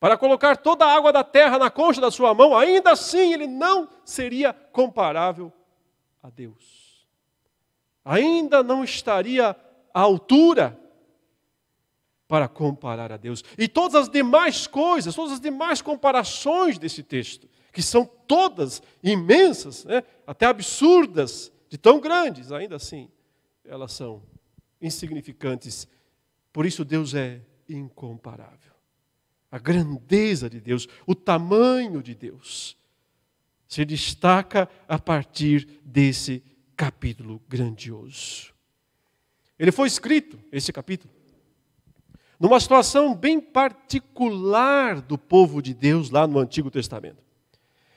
para 0.00 0.16
colocar 0.16 0.56
toda 0.56 0.86
a 0.86 0.94
água 0.94 1.12
da 1.12 1.24
terra 1.24 1.58
na 1.58 1.70
concha 1.70 2.00
da 2.00 2.10
sua 2.10 2.32
mão, 2.32 2.56
ainda 2.56 2.92
assim 2.92 3.32
ele 3.32 3.46
não 3.46 3.88
seria 4.04 4.52
comparável 4.52 5.52
a 6.22 6.30
Deus. 6.30 7.06
Ainda 8.04 8.62
não 8.62 8.84
estaria 8.84 9.56
altura 9.92 10.78
para 12.28 12.46
comparar 12.46 13.10
a 13.10 13.16
Deus. 13.16 13.42
E 13.56 13.66
todas 13.66 13.94
as 13.94 14.08
demais 14.10 14.66
coisas, 14.66 15.14
todas 15.14 15.32
as 15.32 15.40
demais 15.40 15.80
comparações 15.80 16.78
desse 16.78 17.02
texto, 17.02 17.48
que 17.72 17.82
são 17.82 18.04
todas 18.04 18.82
imensas, 19.02 19.86
né? 19.86 20.04
até 20.26 20.44
absurdas, 20.44 21.50
de 21.70 21.78
tão 21.78 21.98
grandes, 21.98 22.52
ainda 22.52 22.76
assim, 22.76 23.10
elas 23.64 23.92
são 23.92 24.22
insignificantes. 24.80 25.88
Por 26.52 26.66
isso 26.66 26.84
Deus 26.84 27.14
é 27.14 27.40
incomparável. 27.68 28.72
A 29.50 29.58
grandeza 29.58 30.50
de 30.50 30.60
Deus, 30.60 30.86
o 31.06 31.14
tamanho 31.14 32.02
de 32.02 32.14
Deus, 32.14 32.76
se 33.66 33.84
destaca 33.84 34.68
a 34.86 34.98
partir 34.98 35.80
desse 35.84 36.42
capítulo 36.76 37.40
grandioso. 37.48 38.52
Ele 39.58 39.72
foi 39.72 39.88
escrito, 39.88 40.38
esse 40.52 40.72
capítulo, 40.72 41.12
numa 42.38 42.60
situação 42.60 43.14
bem 43.14 43.40
particular 43.40 45.00
do 45.00 45.18
povo 45.18 45.60
de 45.60 45.74
Deus 45.74 46.10
lá 46.10 46.26
no 46.26 46.38
Antigo 46.38 46.70
Testamento. 46.70 47.22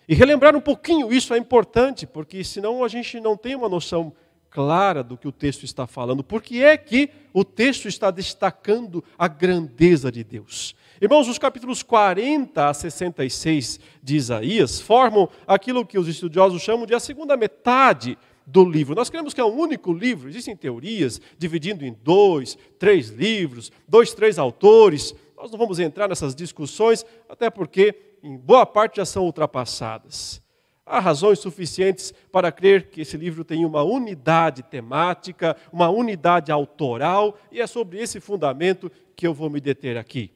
E 0.07 0.15
relembrar 0.15 0.55
um 0.55 0.62
pouquinho 0.62 1.13
isso 1.13 1.33
é 1.33 1.38
importante, 1.38 2.07
porque 2.07 2.43
senão 2.43 2.83
a 2.83 2.88
gente 2.88 3.19
não 3.19 3.38
tem 3.38 3.55
uma 3.55 3.69
noção 3.69 4.13
clara 4.50 5.01
do 5.03 5.17
que 5.17 5.27
o 5.27 5.31
texto 5.31 5.63
está 5.63 5.88
falando. 5.88 6.24
Por 6.24 6.41
que 6.41 6.62
é 6.62 6.75
que 6.75 7.10
o 7.33 7.45
texto 7.45 7.88
está 7.88 8.12
destacando 8.12 9.03
a 9.17 9.27
grandeza 9.27 10.12
de 10.12 10.24
Deus? 10.24 10.75
Irmãos, 11.00 11.27
os 11.27 11.39
capítulos 11.39 11.81
40 11.81 12.69
a 12.69 12.74
66 12.74 13.79
de 14.03 14.15
Isaías 14.15 14.81
formam 14.81 15.29
aquilo 15.48 15.86
que 15.86 15.98
os 15.98 16.07
estudiosos 16.07 16.62
chamam 16.62 16.86
de 16.86 16.93
a 16.93 17.00
segunda 17.00 17.38
metade 17.38 18.17
do 18.51 18.65
livro. 18.65 18.93
Nós 18.93 19.10
cremos 19.10 19.34
que 19.34 19.39
é 19.39 19.46
um 19.46 19.58
único 19.58 19.93
livro, 19.93 20.29
existem 20.29 20.55
teorias 20.55 21.22
dividindo 21.38 21.86
em 21.86 21.93
dois, 22.03 22.58
três 22.77 23.10
livros, 23.10 23.72
dois, 23.88 24.13
três 24.13 24.38
autores. 24.38 25.15
Nós 25.38 25.50
não 25.50 25.58
vamos 25.58 25.79
entrar 25.79 26.10
nessas 26.10 26.36
discussões, 26.36 27.05
até 27.29 27.50
porque 27.50 27.96
em 28.22 28.38
boa 28.38 28.65
parte 28.65 28.98
já 28.98 29.05
são 29.05 29.24
ultrapassadas. 29.24 30.41
Há 30.86 31.00
razões 31.00 31.39
suficientes 31.39 32.13
para 32.31 32.51
crer 32.51 32.89
que 32.89 33.01
esse 33.01 33.15
livro 33.15 33.46
tem 33.46 33.63
uma 33.65 33.81
unidade 33.81 34.63
temática, 34.63 35.55
uma 35.72 35.89
unidade 35.89 36.51
autoral, 36.51 37.38
e 37.51 37.62
é 37.62 37.67
sobre 37.67 38.00
esse 38.00 38.20
fundamento 38.20 38.91
que 39.15 39.25
eu 39.25 39.34
vou 39.34 39.50
me 39.50 39.62
deter 39.62 39.96
aqui. 39.96 40.31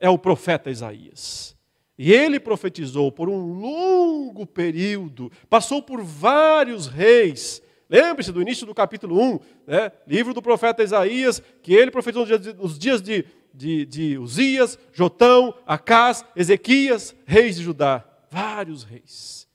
É 0.00 0.10
o 0.10 0.18
profeta 0.18 0.70
Isaías. 0.70 1.57
E 1.98 2.12
ele 2.12 2.38
profetizou 2.38 3.10
por 3.10 3.28
um 3.28 3.58
longo 3.58 4.46
período, 4.46 5.32
passou 5.50 5.82
por 5.82 6.00
vários 6.00 6.86
reis. 6.86 7.60
Lembre-se 7.90 8.30
do 8.30 8.40
início 8.40 8.64
do 8.64 8.74
capítulo 8.74 9.20
1, 9.20 9.40
né? 9.66 9.92
livro 10.06 10.32
do 10.32 10.40
profeta 10.40 10.84
Isaías, 10.84 11.42
que 11.60 11.74
ele 11.74 11.90
profetizou 11.90 12.24
nos 12.56 12.78
dias 12.78 13.02
de, 13.02 13.24
de, 13.52 13.84
de 13.84 14.16
Uzias, 14.16 14.78
Jotão, 14.92 15.52
Acás, 15.66 16.24
Ezequias, 16.36 17.16
reis 17.26 17.56
de 17.56 17.64
Judá. 17.64 18.04
Vários 18.30 18.84
reis. 18.84 19.48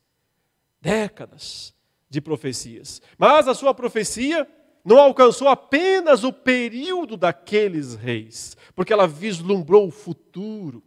Décadas 0.81 1.73
de 2.09 2.19
profecias. 2.19 3.01
Mas 3.17 3.47
a 3.47 3.53
sua 3.53 3.73
profecia 3.73 4.45
não 4.83 4.99
alcançou 4.99 5.47
apenas 5.47 6.25
o 6.25 6.33
período 6.33 7.15
daqueles 7.15 7.95
reis, 7.95 8.57
porque 8.75 8.91
ela 8.91 9.07
vislumbrou 9.07 9.87
o 9.87 9.91
futuro 9.91 10.83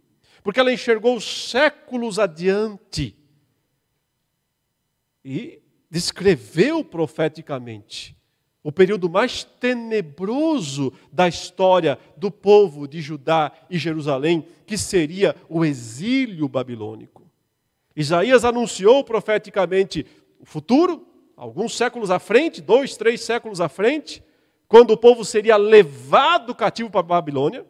porque 0.47 0.61
ela 0.61 0.71
enxergou 0.71 1.19
séculos 1.19 2.17
adiante 2.17 3.13
e 5.21 5.61
descreveu 5.89 6.85
profeticamente 6.85 8.15
o 8.63 8.71
período 8.71 9.09
mais 9.09 9.43
tenebroso 9.43 10.93
da 11.11 11.27
história 11.27 11.99
do 12.15 12.31
povo 12.31 12.87
de 12.87 13.01
Judá 13.01 13.51
e 13.69 13.77
Jerusalém, 13.77 14.47
que 14.65 14.77
seria 14.77 15.35
o 15.49 15.65
exílio 15.65 16.47
babilônico. 16.47 17.29
Isaías 17.93 18.45
anunciou 18.45 19.03
profeticamente 19.03 20.05
o 20.39 20.45
futuro, 20.45 21.05
alguns 21.35 21.75
séculos 21.75 22.09
à 22.09 22.19
frente, 22.19 22.61
dois, 22.61 22.95
três 22.95 23.19
séculos 23.19 23.59
à 23.59 23.67
frente, 23.67 24.23
quando 24.65 24.91
o 24.91 24.97
povo 24.97 25.25
seria 25.25 25.57
levado 25.57 26.55
cativo 26.55 26.89
para 26.89 27.01
a 27.01 27.03
Babilônia 27.03 27.65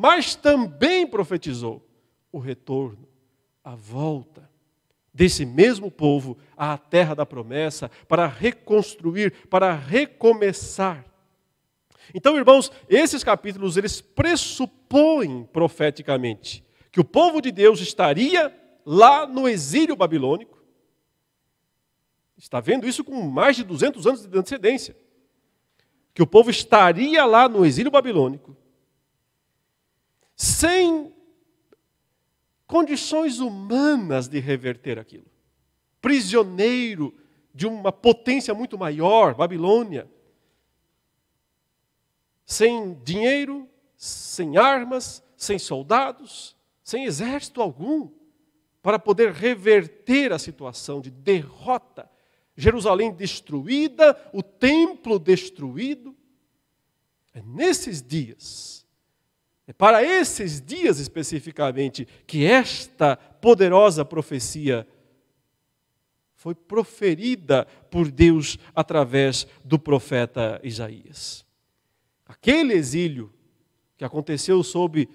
mas 0.00 0.34
também 0.34 1.06
profetizou 1.06 1.86
o 2.32 2.38
retorno, 2.38 3.06
a 3.62 3.74
volta 3.74 4.48
desse 5.12 5.44
mesmo 5.44 5.90
povo 5.90 6.38
à 6.56 6.78
terra 6.78 7.12
da 7.12 7.26
promessa 7.26 7.90
para 8.08 8.26
reconstruir, 8.26 9.46
para 9.50 9.74
recomeçar. 9.74 11.04
Então, 12.14 12.34
irmãos, 12.34 12.72
esses 12.88 13.22
capítulos 13.22 13.76
eles 13.76 14.00
pressupõem 14.00 15.44
profeticamente 15.52 16.64
que 16.90 17.00
o 17.00 17.04
povo 17.04 17.42
de 17.42 17.50
Deus 17.52 17.78
estaria 17.80 18.58
lá 18.86 19.26
no 19.26 19.46
exílio 19.46 19.94
babilônico. 19.94 20.64
Está 22.38 22.58
vendo 22.58 22.88
isso 22.88 23.04
com 23.04 23.20
mais 23.20 23.54
de 23.54 23.64
200 23.64 24.06
anos 24.06 24.26
de 24.26 24.38
antecedência. 24.38 24.96
Que 26.14 26.22
o 26.22 26.26
povo 26.26 26.48
estaria 26.48 27.22
lá 27.26 27.50
no 27.50 27.66
exílio 27.66 27.90
babilônico 27.90 28.56
sem 30.40 31.14
condições 32.66 33.40
humanas 33.40 34.26
de 34.26 34.40
reverter 34.40 34.98
aquilo. 34.98 35.26
Prisioneiro 36.00 37.14
de 37.54 37.66
uma 37.66 37.92
potência 37.92 38.54
muito 38.54 38.78
maior, 38.78 39.34
Babilônia. 39.34 40.10
Sem 42.46 42.94
dinheiro, 43.04 43.68
sem 43.98 44.56
armas, 44.56 45.22
sem 45.36 45.58
soldados, 45.58 46.56
sem 46.82 47.04
exército 47.04 47.60
algum, 47.60 48.08
para 48.80 48.98
poder 48.98 49.32
reverter 49.32 50.32
a 50.32 50.38
situação 50.38 51.02
de 51.02 51.10
derrota. 51.10 52.10
Jerusalém 52.56 53.12
destruída, 53.12 54.18
o 54.32 54.42
templo 54.42 55.18
destruído. 55.18 56.16
É 57.34 57.42
nesses 57.42 58.00
dias 58.00 58.79
é 59.70 59.72
para 59.72 60.02
esses 60.02 60.60
dias 60.60 60.98
especificamente 60.98 62.04
que 62.26 62.44
esta 62.44 63.16
poderosa 63.16 64.04
profecia 64.04 64.84
foi 66.34 66.56
proferida 66.56 67.64
por 67.88 68.10
Deus 68.10 68.58
através 68.74 69.46
do 69.64 69.78
profeta 69.78 70.60
Isaías. 70.64 71.46
Aquele 72.26 72.74
exílio 72.74 73.32
que 73.96 74.04
aconteceu 74.04 74.60
sob 74.64 75.08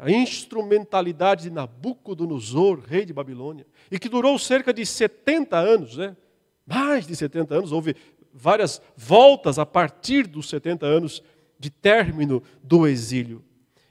a 0.00 0.10
instrumentalidade 0.10 1.44
de 1.44 1.50
Nabucodonosor, 1.50 2.80
rei 2.80 3.04
de 3.04 3.12
Babilônia, 3.12 3.64
e 3.92 3.96
que 3.96 4.08
durou 4.08 4.36
cerca 4.40 4.74
de 4.74 4.84
70 4.84 5.56
anos, 5.56 5.96
né? 5.96 6.16
mais 6.66 7.06
de 7.06 7.14
70 7.14 7.54
anos, 7.54 7.70
houve 7.70 7.94
várias 8.32 8.82
voltas 8.96 9.56
a 9.56 9.64
partir 9.64 10.26
dos 10.26 10.48
70 10.48 10.84
anos 10.84 11.22
de 11.60 11.70
término 11.70 12.42
do 12.60 12.88
exílio. 12.88 13.44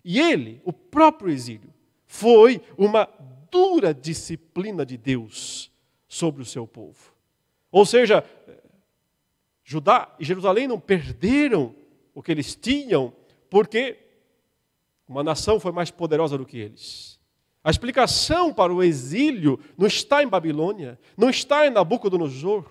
E 0.04 0.20
ele, 0.20 0.62
o 0.66 0.74
próprio 0.74 1.32
exílio, 1.32 1.74
foi 2.06 2.62
uma 2.78 3.10
dura 3.50 3.94
disciplina 3.94 4.86
de 4.86 4.98
Deus 4.98 5.72
sobre 6.08 6.42
o 6.42 6.46
seu 6.46 6.68
povo. 6.68 7.14
Ou 7.72 7.86
seja, 7.86 8.24
Judá 9.64 10.14
e 10.20 10.26
Jerusalém 10.26 10.68
não 10.68 10.80
perderam 10.80 11.76
o 12.14 12.22
que 12.22 12.32
eles 12.32 12.56
tinham, 12.56 13.14
porque 13.50 13.98
uma 15.08 15.24
nação 15.24 15.60
foi 15.60 15.72
mais 15.72 15.90
poderosa 15.90 16.38
do 16.38 16.46
que 16.46 16.58
eles. 16.58 17.20
A 17.64 17.72
explicação 17.72 18.54
para 18.54 18.74
o 18.74 18.84
exílio 18.84 19.60
não 19.78 19.88
está 19.88 20.22
em 20.22 20.28
Babilônia, 20.28 21.00
não 21.18 21.30
está 21.30 21.66
em 21.66 21.70
Nabucodonosor. 21.70 22.66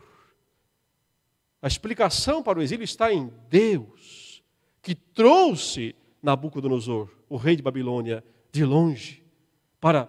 A 1.63 1.67
explicação 1.67 2.43
para 2.43 2.59
o 2.59 2.63
exílio 2.63 2.85
está 2.85 3.13
em 3.13 3.33
Deus, 3.49 4.43
que 4.83 4.95
trouxe 4.95 5.95
Nabucodonosor, 6.23 7.09
o 7.33 7.39
rei 7.39 7.57
de 7.57 7.63
Babilônia, 7.63 8.23
de 8.53 8.63
longe, 8.63 9.25
para 9.81 10.07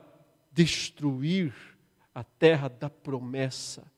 destruir 0.51 1.53
a 2.13 2.22
terra 2.22 2.68
da 2.68 2.89
promessa, 2.89 3.89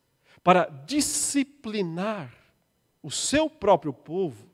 para 0.43 0.65
disciplinar 0.85 2.31
o 3.01 3.09
seu 3.09 3.49
próprio 3.49 3.91
povo 3.91 4.47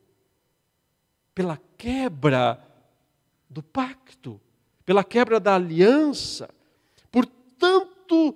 pela 1.36 1.60
quebra 1.78 2.66
do 3.50 3.62
pacto, 3.62 4.40
pela 4.86 5.04
quebra 5.04 5.38
da 5.38 5.56
aliança, 5.56 6.50
por 7.12 7.26
tanto 7.26 8.32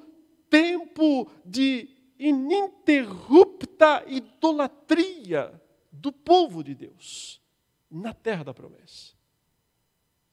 tempo 0.50 1.32
de 1.46 1.88
ininterrupta 2.20 4.04
idolatria 4.06 5.62
do 5.90 6.12
povo 6.12 6.62
de 6.62 6.76
Deus 6.76 7.42
na 7.90 8.14
terra 8.14 8.44
da 8.44 8.54
promessa. 8.54 9.15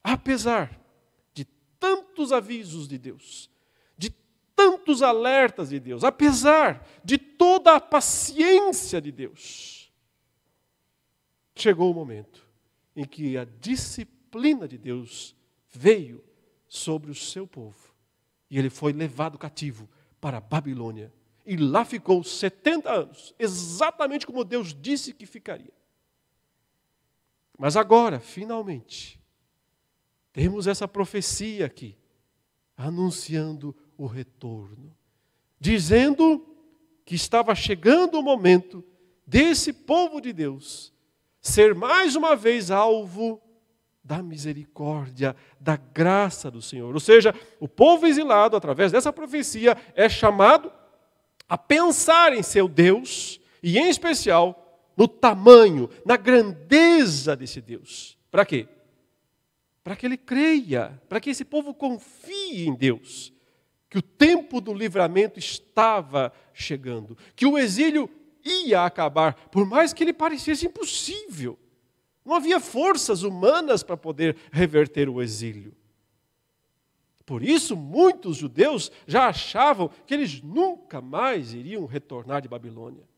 Apesar 0.02 0.78
de 1.32 1.44
tantos 1.78 2.32
avisos 2.32 2.88
de 2.88 2.98
Deus, 2.98 3.50
de 3.96 4.10
tantos 4.54 5.02
alertas 5.02 5.70
de 5.70 5.78
Deus, 5.78 6.04
apesar 6.04 6.86
de 7.04 7.18
toda 7.18 7.76
a 7.76 7.80
paciência 7.80 9.00
de 9.00 9.12
Deus, 9.12 9.92
chegou 11.54 11.90
o 11.90 11.94
momento 11.94 12.46
em 12.96 13.04
que 13.04 13.36
a 13.36 13.44
disciplina 13.44 14.66
de 14.66 14.76
Deus 14.76 15.36
veio 15.70 16.22
sobre 16.68 17.10
o 17.10 17.14
seu 17.14 17.46
povo. 17.46 17.92
E 18.50 18.58
ele 18.58 18.70
foi 18.70 18.92
levado 18.92 19.38
cativo 19.38 19.88
para 20.20 20.38
a 20.38 20.40
Babilônia. 20.40 21.12
E 21.44 21.56
lá 21.56 21.84
ficou 21.84 22.22
70 22.22 22.90
anos, 22.90 23.34
exatamente 23.38 24.26
como 24.26 24.44
Deus 24.44 24.74
disse 24.74 25.12
que 25.12 25.26
ficaria. 25.26 25.72
Mas 27.58 27.76
agora, 27.76 28.20
finalmente, 28.20 29.21
temos 30.32 30.66
essa 30.66 30.88
profecia 30.88 31.66
aqui, 31.66 31.96
anunciando 32.76 33.76
o 33.96 34.06
retorno, 34.06 34.96
dizendo 35.60 36.44
que 37.04 37.14
estava 37.14 37.54
chegando 37.54 38.18
o 38.18 38.22
momento 38.22 38.84
desse 39.26 39.72
povo 39.72 40.20
de 40.20 40.32
Deus 40.32 40.92
ser 41.40 41.74
mais 41.74 42.16
uma 42.16 42.34
vez 42.34 42.70
alvo 42.70 43.40
da 44.02 44.22
misericórdia, 44.22 45.36
da 45.60 45.76
graça 45.76 46.50
do 46.50 46.62
Senhor. 46.62 46.92
Ou 46.92 47.00
seja, 47.00 47.34
o 47.60 47.68
povo 47.68 48.06
exilado, 48.06 48.56
através 48.56 48.90
dessa 48.90 49.12
profecia, 49.12 49.76
é 49.94 50.08
chamado 50.08 50.72
a 51.48 51.58
pensar 51.58 52.32
em 52.32 52.42
seu 52.42 52.68
Deus 52.68 53.40
e, 53.62 53.78
em 53.78 53.88
especial, 53.88 54.80
no 54.96 55.06
tamanho, 55.06 55.88
na 56.04 56.16
grandeza 56.16 57.36
desse 57.36 57.60
Deus. 57.60 58.18
Para 58.30 58.44
quê? 58.44 58.66
Para 59.82 59.96
que 59.96 60.06
ele 60.06 60.16
creia, 60.16 61.00
para 61.08 61.20
que 61.20 61.30
esse 61.30 61.44
povo 61.44 61.74
confie 61.74 62.68
em 62.68 62.74
Deus, 62.74 63.32
que 63.90 63.98
o 63.98 64.02
tempo 64.02 64.60
do 64.60 64.72
livramento 64.72 65.38
estava 65.38 66.32
chegando, 66.54 67.16
que 67.34 67.44
o 67.44 67.58
exílio 67.58 68.08
ia 68.44 68.84
acabar, 68.84 69.34
por 69.48 69.66
mais 69.66 69.92
que 69.92 70.04
ele 70.04 70.12
parecesse 70.12 70.66
impossível. 70.66 71.58
Não 72.24 72.34
havia 72.34 72.60
forças 72.60 73.22
humanas 73.22 73.82
para 73.82 73.96
poder 73.96 74.36
reverter 74.52 75.08
o 75.08 75.20
exílio. 75.20 75.74
Por 77.26 77.42
isso, 77.42 77.76
muitos 77.76 78.36
judeus 78.36 78.90
já 79.06 79.28
achavam 79.28 79.90
que 80.06 80.14
eles 80.14 80.42
nunca 80.42 81.00
mais 81.00 81.52
iriam 81.54 81.86
retornar 81.86 82.42
de 82.42 82.48
Babilônia. 82.48 83.08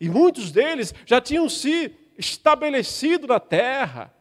E 0.00 0.08
muitos 0.08 0.50
deles 0.50 0.94
já 1.04 1.20
tinham 1.20 1.48
se 1.48 1.94
estabelecido 2.16 3.26
na 3.26 3.40
terra 3.40 4.14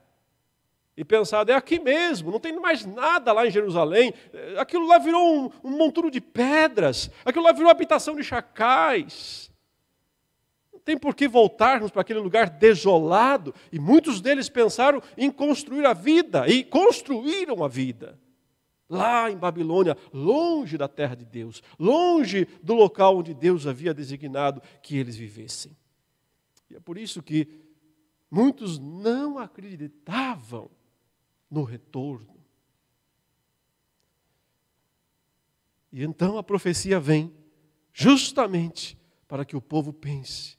e 0.97 1.05
pensado, 1.05 1.51
é 1.51 1.55
aqui 1.55 1.79
mesmo, 1.79 2.31
não 2.31 2.39
tem 2.39 2.59
mais 2.59 2.83
nada 2.83 3.31
lá 3.31 3.45
em 3.45 3.51
Jerusalém. 3.51 4.11
Aquilo 4.57 4.87
lá 4.87 4.97
virou 4.97 5.45
um, 5.45 5.51
um 5.63 5.77
monturo 5.77 6.09
de 6.09 6.19
pedras, 6.19 7.11
aquilo 7.23 7.45
lá 7.45 7.51
virou 7.51 7.69
habitação 7.69 8.15
de 8.15 8.23
chacais. 8.23 9.51
Não 10.73 10.79
tem 10.79 10.97
por 10.97 11.13
que 11.13 11.27
voltarmos 11.27 11.91
para 11.91 12.01
aquele 12.01 12.19
lugar 12.19 12.49
desolado. 12.49 13.53
E 13.71 13.77
muitos 13.77 14.19
deles 14.19 14.49
pensaram 14.49 14.99
em 15.15 15.29
construir 15.29 15.85
a 15.85 15.93
vida, 15.93 16.47
e 16.47 16.63
construíram 16.63 17.63
a 17.63 17.67
vida. 17.67 18.19
Lá 18.89 19.29
em 19.29 19.37
Babilônia, 19.37 19.95
longe 20.11 20.79
da 20.79 20.87
terra 20.87 21.13
de 21.13 21.25
Deus, 21.25 21.61
longe 21.77 22.47
do 22.63 22.73
local 22.73 23.17
onde 23.17 23.35
Deus 23.35 23.67
havia 23.67 23.93
designado 23.93 24.63
que 24.81 24.97
eles 24.97 25.15
vivessem. 25.15 25.77
E 26.71 26.75
é 26.75 26.79
por 26.79 26.97
isso 26.97 27.21
que 27.21 27.47
muitos 28.31 28.79
não 28.79 29.37
acreditavam 29.37 30.71
no 31.49 31.63
retorno. 31.63 32.35
E 35.91 36.03
então 36.03 36.37
a 36.37 36.43
profecia 36.43 36.99
vem 36.99 37.33
justamente 37.93 38.97
para 39.27 39.45
que 39.45 39.55
o 39.55 39.61
povo 39.61 39.91
pense 39.91 40.57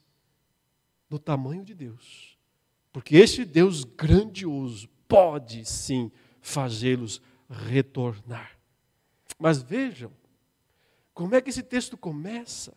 no 1.09 1.17
tamanho 1.17 1.63
de 1.63 1.73
Deus. 1.73 2.37
Porque 2.91 3.15
este 3.17 3.45
Deus 3.45 3.83
grandioso 3.83 4.89
pode 5.07 5.65
sim 5.65 6.11
fazê-los 6.41 7.21
retornar. 7.49 8.57
Mas 9.37 9.61
vejam 9.61 10.11
como 11.13 11.35
é 11.35 11.41
que 11.41 11.49
esse 11.49 11.63
texto 11.63 11.97
começa. 11.97 12.75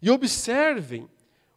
E 0.00 0.10
observem 0.10 1.08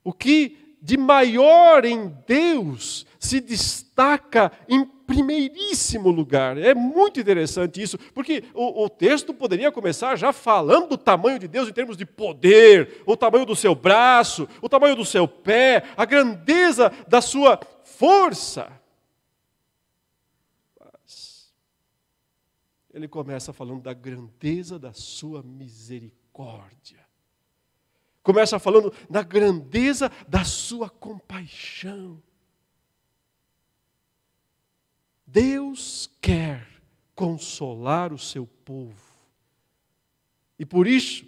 o 0.03 0.13
que 0.13 0.77
de 0.81 0.97
maior 0.97 1.83
em 1.83 2.09
Deus 2.27 3.05
se 3.19 3.39
destaca 3.39 4.51
em 4.67 4.85
primeiríssimo 5.05 6.09
lugar. 6.09 6.57
É 6.57 6.73
muito 6.73 7.19
interessante 7.19 7.81
isso, 7.81 7.97
porque 8.13 8.43
o, 8.53 8.83
o, 8.83 8.89
texto 8.89 9.33
poderia 9.33 9.71
começar 9.71 10.15
já 10.15 10.33
falando 10.33 10.89
do 10.89 10.97
tamanho 10.97 11.39
de 11.39 11.47
Deus 11.47 11.69
em 11.69 11.73
termos 11.73 11.97
de 11.97 12.05
poder, 12.05 13.03
o 13.05 13.15
tamanho 13.15 13.45
do 13.45 13.55
seu 13.55 13.75
braço, 13.75 14.47
o 14.61 14.69
tamanho 14.69 14.95
do 14.95 15.05
seu 15.05 15.27
pé, 15.27 15.83
a 15.95 16.05
grandeza 16.05 16.91
da 17.07 17.21
sua 17.21 17.59
força. 17.83 18.71
Mas 20.79 21.53
ele 22.93 23.07
começa 23.07 23.53
falando 23.53 23.81
da 23.81 23.93
grandeza 23.93 24.79
da 24.79 24.93
sua 24.93 25.43
misericórdia. 25.43 27.05
Começa 28.23 28.57
falando 28.57 28.91
da 29.07 29.21
grandeza 29.21 30.11
da 30.27 30.43
sua 30.43 30.89
compaixão. 30.89 32.21
Deus 35.25 36.09
quer 36.21 36.67
consolar 37.15 38.13
o 38.13 38.17
seu 38.17 38.45
povo. 38.45 39.15
E 40.57 40.65
por 40.65 40.87
isso, 40.87 41.25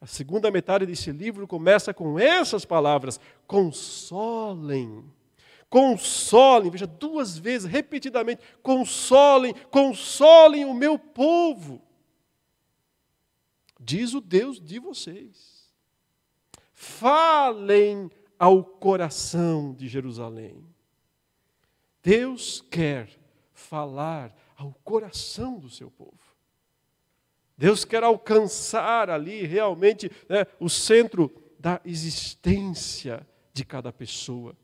a 0.00 0.06
segunda 0.06 0.50
metade 0.50 0.86
desse 0.86 1.10
livro 1.10 1.46
começa 1.46 1.92
com 1.92 2.18
essas 2.18 2.64
palavras: 2.64 3.20
consolem. 3.46 5.04
Consolem, 5.68 6.70
veja 6.70 6.86
duas 6.86 7.38
vezes, 7.38 7.70
repetidamente: 7.70 8.42
consolem, 8.62 9.54
consolem 9.70 10.64
o 10.64 10.74
meu 10.74 10.98
povo. 10.98 11.80
Diz 13.78 14.14
o 14.14 14.20
Deus 14.20 14.60
de 14.60 14.78
vocês 14.78 15.60
falem 16.80 18.10
ao 18.38 18.64
coração 18.64 19.74
de 19.74 19.86
Jerusalém. 19.86 20.64
Deus 22.02 22.60
quer 22.70 23.08
falar 23.52 24.34
ao 24.56 24.72
coração 24.84 25.58
do 25.58 25.68
seu 25.68 25.90
povo. 25.90 26.18
Deus 27.56 27.84
quer 27.84 28.02
alcançar 28.02 29.10
ali 29.10 29.44
realmente 29.44 30.10
né, 30.28 30.46
o 30.58 30.68
centro 30.68 31.30
da 31.58 31.80
existência 31.84 33.26
de 33.52 33.64
cada 33.64 33.92
pessoa, 33.92 34.56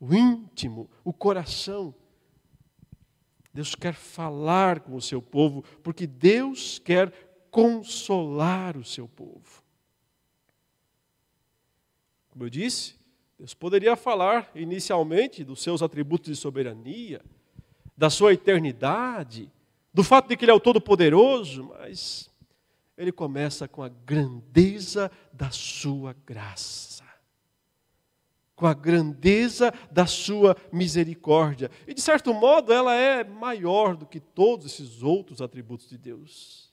o 0.00 0.12
íntimo, 0.14 0.90
o 1.04 1.12
coração. 1.12 1.94
Deus 3.54 3.74
quer 3.74 3.94
falar 3.94 4.80
com 4.80 4.96
o 4.96 5.00
seu 5.00 5.22
povo, 5.22 5.62
porque 5.82 6.06
Deus 6.06 6.78
quer 6.78 7.12
consolar 7.50 8.76
o 8.76 8.84
seu 8.84 9.08
povo. 9.08 9.62
Como 12.30 12.44
eu 12.44 12.50
disse, 12.50 12.99
Deus 13.40 13.54
poderia 13.54 13.96
falar 13.96 14.50
inicialmente 14.54 15.42
dos 15.42 15.62
seus 15.62 15.80
atributos 15.80 16.28
de 16.30 16.36
soberania, 16.36 17.22
da 17.96 18.10
sua 18.10 18.34
eternidade, 18.34 19.50
do 19.94 20.04
fato 20.04 20.28
de 20.28 20.36
que 20.36 20.44
Ele 20.44 20.52
é 20.52 20.54
o 20.54 20.60
Todo-Poderoso, 20.60 21.64
mas 21.78 22.28
ele 22.98 23.10
começa 23.10 23.66
com 23.66 23.82
a 23.82 23.88
grandeza 23.88 25.10
da 25.32 25.50
sua 25.50 26.14
graça, 26.26 27.02
com 28.54 28.66
a 28.66 28.74
grandeza 28.74 29.72
da 29.90 30.04
sua 30.04 30.54
misericórdia. 30.70 31.70
E, 31.86 31.94
de 31.94 32.02
certo 32.02 32.34
modo, 32.34 32.74
ela 32.74 32.94
é 32.94 33.24
maior 33.24 33.96
do 33.96 34.04
que 34.04 34.20
todos 34.20 34.66
esses 34.66 35.02
outros 35.02 35.40
atributos 35.40 35.88
de 35.88 35.96
Deus. 35.96 36.69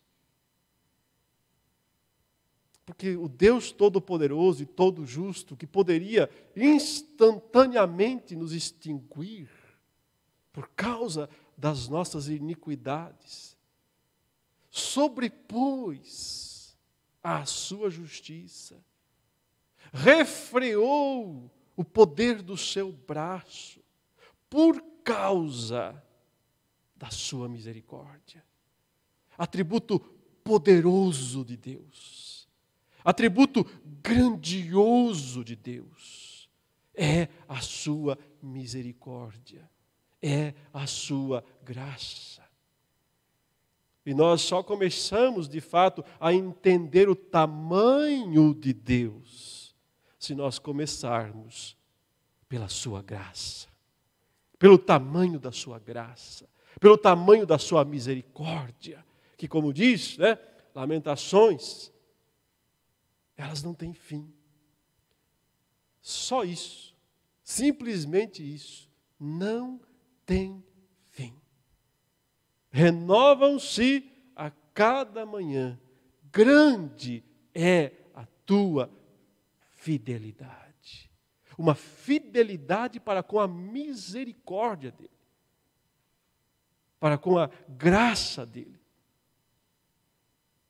Porque 2.88 3.18
o 3.18 3.28
Deus 3.28 3.74
Todo-Poderoso 3.74 4.64
e 4.64 4.66
Todo 4.66 5.06
Justo, 5.06 5.58
que 5.58 5.68
poderia 5.68 6.30
instantaneamente 6.56 8.34
nos 8.34 8.54
extinguir 8.54 9.50
por 10.54 10.70
causa 10.70 11.30
das 11.58 11.90
nossas 11.90 12.30
iniquidades, 12.30 13.58
sobrepôs 14.70 16.78
a 17.22 17.46
sua 17.46 17.90
justiça, 17.90 18.82
refreou 19.92 21.52
o 21.76 21.84
poder 21.84 22.42
do 22.42 22.56
seu 22.56 22.90
braço 22.90 23.82
por 24.50 24.82
causa 25.04 26.02
da 26.96 27.12
sua 27.12 27.50
misericórdia. 27.50 28.46
Atributo 29.38 30.00
poderoso 30.42 31.44
de 31.44 31.58
Deus 31.58 32.37
atributo 33.08 33.66
grandioso 34.04 35.42
de 35.42 35.56
Deus 35.56 36.50
é 36.94 37.30
a 37.48 37.62
sua 37.62 38.20
misericórdia, 38.44 39.70
é 40.22 40.54
a 40.74 40.86
sua 40.86 41.42
graça. 41.64 42.44
E 44.06 44.14
nós 44.14 44.42
só 44.42 44.62
começamos, 44.62 45.48
de 45.48 45.62
fato, 45.62 46.04
a 46.20 46.34
entender 46.34 47.08
o 47.08 47.16
tamanho 47.16 48.54
de 48.54 48.74
Deus 48.74 49.74
se 50.20 50.36
nós 50.36 50.60
começarmos 50.60 51.78
pela 52.50 52.68
sua 52.68 53.02
graça, 53.02 53.70
pelo 54.60 54.78
tamanho 54.78 55.40
da 55.40 55.54
sua 55.54 55.80
graça, 55.80 56.46
pelo 56.78 56.98
tamanho 56.98 57.46
da 57.46 57.58
sua 57.58 57.86
misericórdia, 57.86 59.06
que, 59.38 59.48
como 59.48 59.72
diz, 59.72 60.18
né, 60.18 60.38
Lamentações, 60.76 61.92
elas 63.38 63.62
não 63.62 63.74
têm 63.74 63.94
fim. 63.94 64.34
Só 66.02 66.44
isso, 66.44 66.96
simplesmente 67.44 68.42
isso, 68.44 68.90
não 69.20 69.80
tem 70.26 70.64
fim. 71.12 71.40
Renovam-se 72.70 74.10
a 74.36 74.50
cada 74.74 75.26
manhã. 75.26 75.80
Grande 76.32 77.24
é 77.54 77.92
a 78.14 78.26
tua 78.46 78.92
fidelidade. 79.72 81.10
Uma 81.58 81.76
fidelidade 81.76 83.00
para 83.00 83.24
com 83.24 83.40
a 83.40 83.48
misericórdia 83.48 84.92
dele, 84.92 85.10
para 87.00 87.18
com 87.18 87.38
a 87.38 87.50
graça 87.68 88.46
dele. 88.46 88.80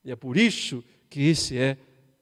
E 0.04 0.12
é 0.12 0.16
por 0.16 0.38
isso 0.38 0.84
que 1.10 1.22
esse 1.28 1.58
é 1.58 1.78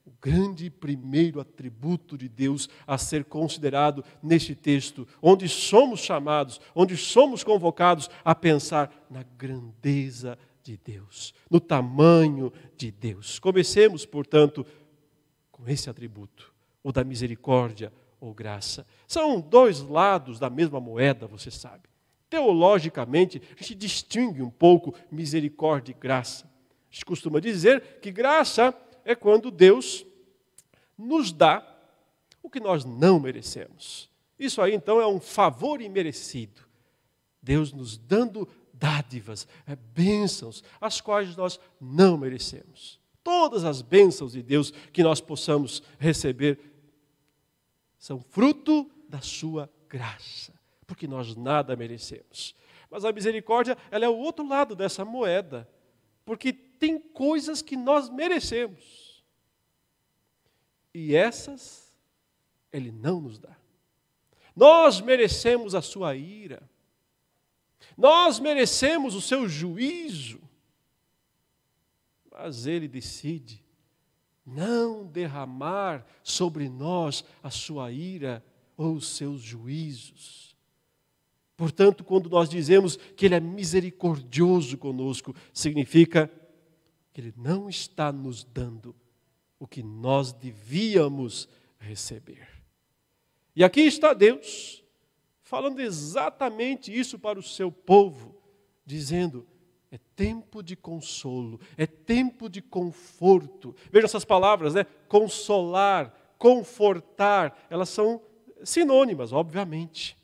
o 0.06 0.12
grande 0.22 0.70
primeiro 0.70 1.40
atributo 1.40 2.18
de 2.18 2.30
Deus 2.30 2.70
a 2.86 2.98
ser 2.98 3.26
considerado 3.26 4.04
neste 4.22 4.54
texto, 4.54 5.08
onde 5.22 5.50
somos 5.50 6.00
chamados, 6.00 6.62
onde 6.76 6.96
somos 6.96 7.44
convocados 7.44 8.10
a 8.24 8.36
pensar 8.36 9.06
na 9.10 9.24
grandeza 9.24 10.38
de 10.62 10.78
Deus, 10.78 11.34
no 11.50 11.60
tamanho 11.60 12.54
de 12.78 12.92
Deus. 12.92 13.40
Comecemos, 13.40 14.06
portanto, 14.06 14.66
com 15.52 15.68
esse 15.68 15.90
atributo, 15.90 16.54
ou 16.84 16.92
da 16.92 17.04
misericórdia 17.04 17.92
ou 18.20 18.34
graça. 18.34 18.86
São 19.08 19.42
dois 19.42 19.82
lados 19.82 20.40
da 20.40 20.50
mesma 20.50 20.80
moeda, 20.80 21.26
você 21.26 21.50
sabe. 21.50 21.90
Teologicamente, 22.30 23.42
a 23.58 23.62
gente 23.62 23.76
distingue 23.76 24.42
um 24.42 24.50
pouco 24.50 24.94
misericórdia 25.12 25.92
e 25.92 26.00
graça 26.00 26.48
gente 26.96 27.06
costuma 27.06 27.42
dizer 27.42 28.00
que 28.02 28.10
graça 28.10 28.72
é 29.06 29.14
quando 29.16 29.52
Deus 29.52 30.06
nos 30.98 31.32
dá 31.32 31.66
o 32.42 32.50
que 32.50 32.60
nós 32.60 32.84
não 32.84 33.20
merecemos. 33.20 34.10
Isso 34.38 34.62
aí 34.62 34.74
então 34.74 35.00
é 35.00 35.08
um 35.08 35.20
favor 35.20 35.82
imerecido. 35.82 36.62
Deus 37.42 37.72
nos 37.72 37.98
dando 37.98 38.50
dádivas, 38.74 39.48
é, 39.66 39.76
bênçãos, 39.76 40.64
as 40.82 41.00
quais 41.00 41.36
nós 41.38 41.60
não 41.80 42.18
merecemos. 42.18 43.00
Todas 43.24 43.64
as 43.64 43.82
bênçãos 43.82 44.34
de 44.34 44.44
Deus 44.44 44.72
que 44.92 45.04
nós 45.04 45.22
possamos 45.22 45.82
receber 45.98 46.60
são 47.98 48.20
fruto 48.20 48.90
da 49.08 49.22
sua 49.22 49.70
graça, 49.88 50.54
porque 50.86 51.08
nós 51.08 51.36
nada 51.36 51.76
merecemos. 51.76 52.56
Mas 52.90 53.06
a 53.06 53.12
misericórdia, 53.12 53.78
ela 53.90 54.06
é 54.06 54.10
o 54.10 54.18
outro 54.18 54.48
lado 54.48 54.76
dessa 54.76 55.04
moeda, 55.04 55.68
porque 56.24 56.54
tem 56.80 57.00
coisas 57.00 57.62
que 57.62 57.76
nós 57.76 58.10
merecemos. 58.10 59.24
E 60.94 61.16
essas 61.16 61.94
Ele 62.72 62.92
não 62.92 63.20
nos 63.20 63.38
dá. 63.38 63.56
Nós 64.56 65.02
merecemos 65.02 65.76
a 65.76 65.82
sua 65.82 66.16
ira. 66.16 66.64
Nós 67.98 68.40
merecemos 68.40 69.16
o 69.16 69.22
seu 69.22 69.48
juízo. 69.50 70.40
Mas 72.32 72.66
Ele 72.66 72.88
decide 72.88 73.64
não 74.46 75.06
derramar 75.06 76.06
sobre 76.24 76.70
nós 76.70 77.24
a 77.42 77.50
sua 77.50 77.92
ira 77.92 78.44
ou 78.78 78.94
os 78.96 79.08
seus 79.08 79.42
juízos. 79.42 80.56
Portanto, 81.58 82.04
quando 82.04 82.30
nós 82.30 82.50
dizemos 82.50 82.98
que 83.16 83.26
Ele 83.26 83.36
é 83.36 83.40
misericordioso 83.40 84.78
conosco, 84.78 85.34
significa 85.54 86.28
que 86.28 86.45
Ele 87.16 87.34
não 87.36 87.70
está 87.70 88.12
nos 88.12 88.44
dando 88.44 88.96
o 89.60 89.68
que 89.68 89.82
nós 89.82 90.34
devíamos 90.34 91.48
receber. 91.80 92.48
E 93.56 93.64
aqui 93.64 93.82
está 93.82 94.14
Deus, 94.14 94.84
falando 95.42 95.80
exatamente 95.80 96.94
isso 96.94 97.18
para 97.18 97.40
o 97.40 97.44
seu 97.44 97.72
povo, 97.72 98.36
dizendo: 98.86 99.48
é 99.92 99.98
tempo 100.16 100.62
de 100.62 100.76
consolo, 100.76 101.60
é 101.78 101.88
tempo 101.88 102.50
de 102.50 102.62
conforto. 102.62 103.74
Veja 103.92 104.06
essas 104.06 104.26
palavras, 104.26 104.74
né? 104.74 104.86
Consolar, 105.08 106.14
confortar, 106.38 107.66
elas 107.70 107.90
são 107.90 108.22
sinônimas, 108.64 109.32
obviamente. 109.32 110.18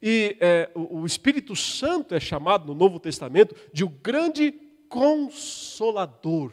E 0.00 0.36
é, 0.40 0.70
o 0.74 1.04
Espírito 1.06 1.56
Santo 1.56 2.14
é 2.14 2.20
chamado 2.20 2.66
no 2.66 2.74
Novo 2.74 3.00
Testamento 3.00 3.56
de 3.72 3.82
o 3.82 3.88
grande 3.88 4.52
consolador. 4.88 6.52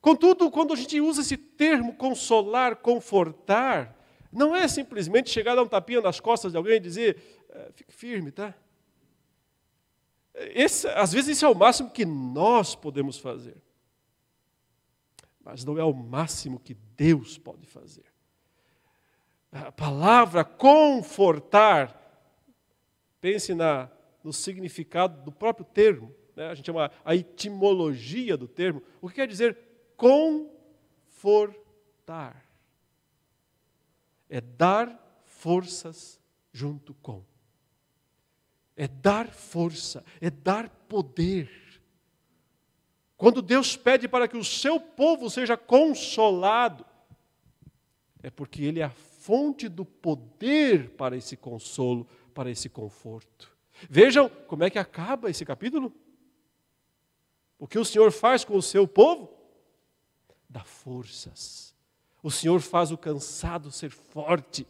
Contudo, 0.00 0.50
quando 0.50 0.74
a 0.74 0.76
gente 0.76 1.00
usa 1.00 1.22
esse 1.22 1.36
termo 1.36 1.94
consolar, 1.94 2.76
confortar, 2.76 3.98
não 4.30 4.54
é 4.54 4.68
simplesmente 4.68 5.30
chegar 5.30 5.52
a 5.52 5.54
dar 5.54 5.62
um 5.62 5.68
tapinha 5.68 6.02
nas 6.02 6.20
costas 6.20 6.52
de 6.52 6.58
alguém 6.58 6.76
e 6.76 6.80
dizer, 6.80 7.22
é, 7.48 7.72
fique 7.72 7.90
firme, 7.90 8.30
tá? 8.30 8.54
Esse, 10.34 10.86
às 10.88 11.12
vezes 11.12 11.36
isso 11.36 11.46
é 11.46 11.48
o 11.48 11.54
máximo 11.54 11.90
que 11.90 12.04
nós 12.04 12.74
podemos 12.74 13.18
fazer. 13.18 13.56
Mas 15.40 15.64
não 15.64 15.78
é 15.78 15.84
o 15.84 15.94
máximo 15.94 16.58
que 16.58 16.74
Deus 16.74 17.38
pode 17.38 17.66
fazer. 17.66 18.04
A 19.52 19.70
palavra 19.70 20.44
confortar, 20.44 21.96
pense 23.20 23.54
na, 23.54 23.88
no 24.22 24.32
significado 24.32 25.22
do 25.22 25.30
próprio 25.30 25.64
termo 25.64 26.14
né, 26.36 26.48
a 26.48 26.54
gente 26.54 26.66
chama 26.66 26.90
a 27.04 27.14
etimologia 27.14 28.36
do 28.36 28.48
termo, 28.48 28.82
o 29.00 29.08
que 29.08 29.14
quer 29.16 29.28
dizer 29.28 29.56
confortar. 29.96 31.64
É 34.28 34.40
dar 34.40 35.22
forças 35.24 36.20
junto 36.52 36.94
com. 36.94 37.22
É 38.76 38.88
dar 38.88 39.28
força, 39.28 40.04
é 40.20 40.28
dar 40.30 40.68
poder. 40.68 41.48
Quando 43.16 43.40
Deus 43.40 43.76
pede 43.76 44.08
para 44.08 44.26
que 44.26 44.36
o 44.36 44.44
seu 44.44 44.80
povo 44.80 45.30
seja 45.30 45.56
consolado, 45.56 46.84
é 48.22 48.28
porque 48.30 48.64
Ele 48.64 48.80
é 48.80 48.84
a 48.84 48.90
fonte 48.90 49.68
do 49.68 49.84
poder 49.84 50.90
para 50.90 51.16
esse 51.16 51.36
consolo, 51.36 52.06
para 52.34 52.50
esse 52.50 52.68
conforto. 52.68 53.54
Vejam 53.88 54.28
como 54.28 54.64
é 54.64 54.70
que 54.70 54.78
acaba 54.78 55.30
esse 55.30 55.44
capítulo. 55.44 55.92
O 57.64 57.66
que 57.66 57.78
o 57.78 57.84
Senhor 57.84 58.12
faz 58.12 58.44
com 58.44 58.58
o 58.58 58.62
seu 58.62 58.86
povo? 58.86 59.32
Dá 60.50 60.62
forças. 60.62 61.74
O 62.22 62.30
Senhor 62.30 62.60
faz 62.60 62.92
o 62.92 62.98
cansado 62.98 63.72
ser 63.72 63.90
forte. 63.90 64.66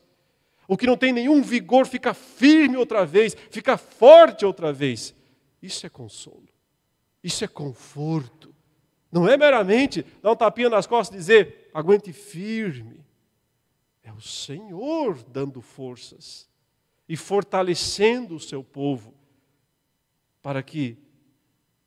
O 0.69 0.77
que 0.77 0.87
não 0.87 0.97
tem 0.97 1.13
nenhum 1.13 1.43
vigor 1.43 1.89
fica 1.89 2.15
firme 2.15 2.77
outra 2.77 3.05
vez, 3.05 3.37
fica 3.51 3.77
forte 3.77 4.45
outra 4.47 4.73
vez. 4.73 5.13
Isso 5.61 5.85
é 5.85 5.89
consolo. 5.89 6.49
Isso 7.21 7.43
é 7.45 7.49
conforto. 7.49 8.55
Não 9.11 9.29
é 9.29 9.37
meramente 9.37 10.07
dar 10.23 10.31
um 10.31 10.37
tapinha 10.37 10.71
nas 10.71 10.87
costas 10.87 11.17
e 11.17 11.19
dizer, 11.19 11.71
aguente 11.75 12.13
firme. 12.13 13.05
É 14.05 14.13
o 14.13 14.21
Senhor 14.21 15.21
dando 15.25 15.61
forças 15.61 16.49
e 17.09 17.17
fortalecendo 17.17 18.37
o 18.37 18.41
seu 18.41 18.63
povo 18.63 19.13
para 20.41 20.63
que 20.63 21.04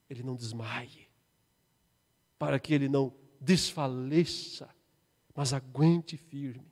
ele 0.10 0.24
não 0.24 0.36
desmaie, 0.36 1.08
para 2.40 2.60
que 2.60 2.74
ele 2.74 2.88
não 2.88 3.14
desfaleça, 3.40 4.70
mas 5.36 5.54
aguente 5.54 6.18
firme. 6.18 6.72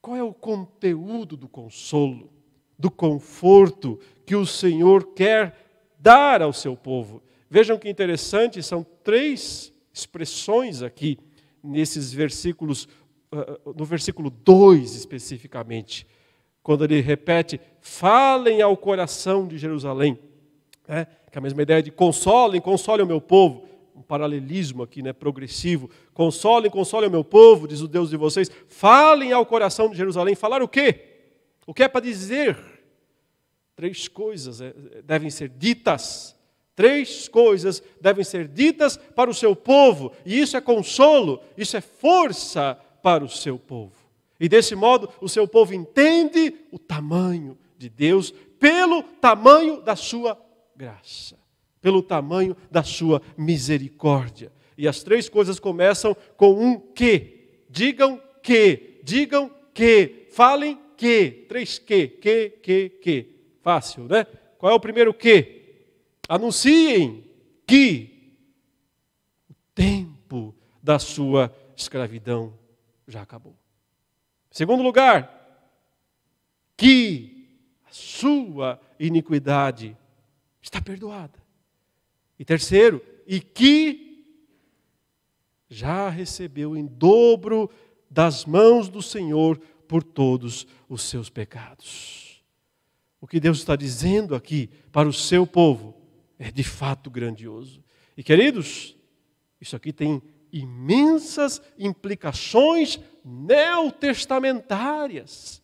Qual 0.00 0.16
é 0.16 0.22
o 0.22 0.34
conteúdo 0.34 1.36
do 1.36 1.48
consolo, 1.48 2.32
do 2.78 2.90
conforto 2.90 3.98
que 4.26 4.36
o 4.36 4.44
Senhor 4.44 5.14
quer 5.14 5.90
dar 5.98 6.42
ao 6.42 6.52
seu 6.52 6.76
povo? 6.76 7.22
Vejam 7.48 7.78
que 7.78 7.88
interessante, 7.88 8.62
são 8.62 8.84
três 9.02 9.72
expressões 9.92 10.82
aqui 10.82 11.18
nesses 11.62 12.12
versículos, 12.12 12.86
ah, 13.32 13.58
ah, 13.66 13.72
no 13.74 13.84
versículo 13.84 14.28
2 14.28 14.94
especificamente, 14.94 16.06
quando 16.62 16.84
ele 16.84 17.00
repete: 17.00 17.60
falem 17.80 18.60
ao 18.60 18.76
coração 18.76 19.48
de 19.48 19.56
Jerusalém 19.56 20.18
né? 20.86 21.06
que 21.30 21.36
é 21.36 21.40
a 21.40 21.42
mesma 21.42 21.62
ideia 21.62 21.82
de 21.82 21.90
consolem, 21.90 22.60
consolem 22.60 23.04
o 23.04 23.08
meu 23.08 23.20
povo, 23.20 23.66
um 23.94 24.02
paralelismo 24.02 24.82
aqui, 24.82 25.02
né, 25.02 25.12
progressivo. 25.12 25.88
Consolem, 26.12 26.70
consolem 26.70 27.08
o 27.08 27.12
meu 27.12 27.24
povo, 27.24 27.68
diz 27.68 27.80
o 27.80 27.88
Deus 27.88 28.10
de 28.10 28.16
vocês. 28.16 28.50
Falem 28.68 29.32
ao 29.32 29.46
coração 29.46 29.88
de 29.88 29.96
Jerusalém. 29.96 30.34
Falar 30.34 30.62
o 30.62 30.68
quê? 30.68 31.00
O 31.66 31.72
que 31.72 31.84
é 31.84 31.88
para 31.88 32.00
dizer? 32.00 32.58
Três 33.76 34.08
coisas 34.08 34.60
é, 34.60 34.74
devem 35.04 35.30
ser 35.30 35.48
ditas. 35.48 36.34
Três 36.74 37.28
coisas 37.28 37.82
devem 38.00 38.24
ser 38.24 38.48
ditas 38.48 38.96
para 38.96 39.30
o 39.30 39.34
seu 39.34 39.54
povo, 39.54 40.10
e 40.26 40.40
isso 40.40 40.56
é 40.56 40.60
consolo, 40.60 41.40
isso 41.56 41.76
é 41.76 41.80
força 41.80 42.76
para 43.00 43.24
o 43.24 43.28
seu 43.28 43.56
povo. 43.58 43.94
E 44.40 44.48
desse 44.48 44.74
modo, 44.74 45.08
o 45.20 45.28
seu 45.28 45.46
povo 45.46 45.72
entende 45.72 46.52
o 46.72 46.78
tamanho 46.78 47.56
de 47.78 47.88
Deus 47.88 48.34
pelo 48.58 49.02
tamanho 49.02 49.82
da 49.82 49.94
sua 49.94 50.34
graça, 50.76 51.38
pelo 51.80 52.02
tamanho 52.02 52.56
da 52.70 52.82
sua 52.82 53.20
misericórdia. 53.36 54.52
E 54.76 54.88
as 54.88 55.02
três 55.02 55.28
coisas 55.28 55.58
começam 55.60 56.16
com 56.36 56.52
um 56.52 56.78
que. 56.78 57.64
Digam 57.68 58.20
que, 58.42 59.00
digam 59.02 59.50
que, 59.72 60.28
falem 60.32 60.78
que. 60.96 61.46
Três 61.48 61.78
que, 61.78 62.08
que, 62.08 62.50
que, 62.62 62.88
que. 62.88 63.34
Fácil, 63.62 64.04
né? 64.04 64.24
Qual 64.58 64.72
é 64.72 64.74
o 64.74 64.80
primeiro 64.80 65.12
que? 65.14 65.62
Anunciem 66.28 67.24
que 67.66 68.34
o 69.48 69.54
tempo 69.74 70.54
da 70.82 70.98
sua 70.98 71.54
escravidão 71.76 72.58
já 73.06 73.22
acabou. 73.22 73.56
Segundo 74.50 74.82
lugar, 74.82 75.30
que 76.76 77.48
a 77.84 77.92
sua 77.92 78.80
iniquidade 78.98 79.96
está 80.64 80.80
perdoada. 80.80 81.38
E 82.38 82.44
terceiro, 82.44 83.04
e 83.26 83.40
que 83.40 84.24
já 85.68 86.08
recebeu 86.08 86.76
em 86.76 86.86
dobro 86.86 87.68
das 88.10 88.44
mãos 88.44 88.88
do 88.88 89.02
Senhor 89.02 89.58
por 89.86 90.02
todos 90.02 90.66
os 90.88 91.02
seus 91.02 91.28
pecados. 91.28 92.42
O 93.20 93.26
que 93.26 93.38
Deus 93.38 93.58
está 93.58 93.76
dizendo 93.76 94.34
aqui 94.34 94.70
para 94.90 95.06
o 95.08 95.12
seu 95.12 95.46
povo 95.46 95.94
é 96.38 96.50
de 96.50 96.64
fato 96.64 97.10
grandioso. 97.10 97.84
E 98.16 98.22
queridos, 98.22 98.96
isso 99.60 99.76
aqui 99.76 99.92
tem 99.92 100.22
imensas 100.52 101.60
implicações 101.78 102.98
neotestamentárias. 103.24 105.62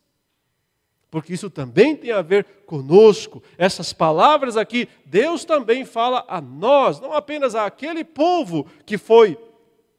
Porque 1.10 1.34
isso 1.34 1.50
também 1.50 1.96
tem 1.96 2.12
a 2.12 2.22
ver 2.22 2.44
conosco. 2.66 3.42
Essas 3.58 3.92
palavras 3.92 4.56
aqui, 4.56 4.88
Deus 5.04 5.44
também 5.44 5.84
fala 5.84 6.24
a 6.28 6.40
nós, 6.40 7.00
não 7.00 7.12
apenas 7.12 7.54
àquele 7.54 8.04
povo 8.04 8.66
que 8.86 8.96
foi 8.96 9.36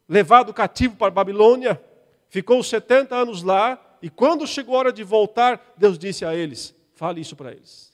levado 0.07 0.53
cativo 0.53 0.95
para 0.95 1.07
a 1.07 1.11
Babilônia, 1.11 1.81
ficou 2.29 2.63
70 2.63 3.15
anos 3.15 3.43
lá, 3.43 3.79
e 4.01 4.09
quando 4.09 4.47
chegou 4.47 4.75
a 4.75 4.79
hora 4.79 4.93
de 4.93 5.03
voltar, 5.03 5.73
Deus 5.77 5.99
disse 5.99 6.23
a 6.23 6.33
eles: 6.33 6.73
fale 6.93 7.19
isso 7.19 7.35
para 7.35 7.51
eles. 7.51 7.91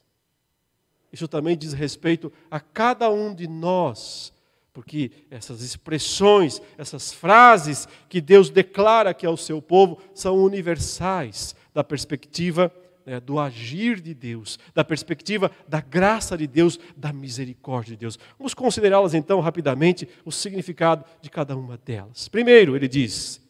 Isso 1.11 1.27
também 1.27 1.57
diz 1.57 1.73
respeito 1.73 2.31
a 2.51 2.59
cada 2.59 3.09
um 3.09 3.33
de 3.33 3.47
nós 3.47 4.31
porque 4.77 5.09
essas 5.31 5.63
expressões, 5.63 6.61
essas 6.77 7.11
frases 7.11 7.87
que 8.07 8.21
Deus 8.21 8.51
declara 8.51 9.09
aqui 9.09 9.25
ao 9.25 9.35
seu 9.35 9.59
povo 9.59 9.97
são 10.13 10.37
universais 10.37 11.55
da 11.73 11.83
perspectiva 11.83 12.71
né, 13.07 13.21
do 13.21 13.39
agir 13.39 14.01
de 14.01 14.13
Deus, 14.13 14.59
da 14.75 14.83
perspectiva 14.83 15.49
da 15.65 15.79
graça 15.79 16.37
de 16.37 16.45
Deus, 16.45 16.77
da 16.97 17.13
misericórdia 17.13 17.91
de 17.91 18.01
Deus. 18.01 18.19
Vamos 18.37 18.53
considerá-las 18.53 19.13
então 19.13 19.39
rapidamente, 19.39 20.09
o 20.25 20.31
significado 20.31 21.05
de 21.21 21.29
cada 21.29 21.55
uma 21.55 21.77
delas. 21.77 22.27
Primeiro, 22.27 22.75
ele 22.75 22.89
diz: 22.89 23.41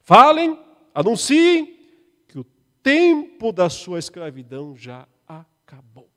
falem, 0.00 0.58
anunciem 0.94 1.78
que 2.28 2.38
o 2.38 2.44
tempo 2.82 3.50
da 3.52 3.70
sua 3.70 3.98
escravidão 3.98 4.76
já 4.76 5.08
acabou. 5.26 6.10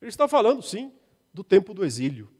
Ele 0.00 0.08
está 0.08 0.26
falando, 0.26 0.62
sim, 0.62 0.90
do 1.34 1.44
tempo 1.44 1.74
do 1.74 1.84
exílio. 1.84 2.30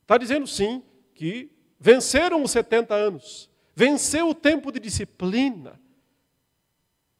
Está 0.00 0.18
dizendo 0.18 0.46
sim 0.48 0.82
que 1.14 1.52
venceram 1.78 2.42
os 2.42 2.50
70 2.50 2.96
anos, 2.96 3.48
venceu 3.76 4.30
o 4.30 4.34
tempo 4.34 4.72
de 4.72 4.80
disciplina. 4.80 5.80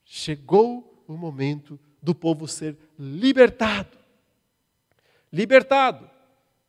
Chegou 0.05 0.92
o 1.07 1.15
momento 1.15 1.79
do 2.03 2.15
povo 2.15 2.49
ser 2.49 2.77
libertado. 2.99 3.99
Libertado 5.33 6.11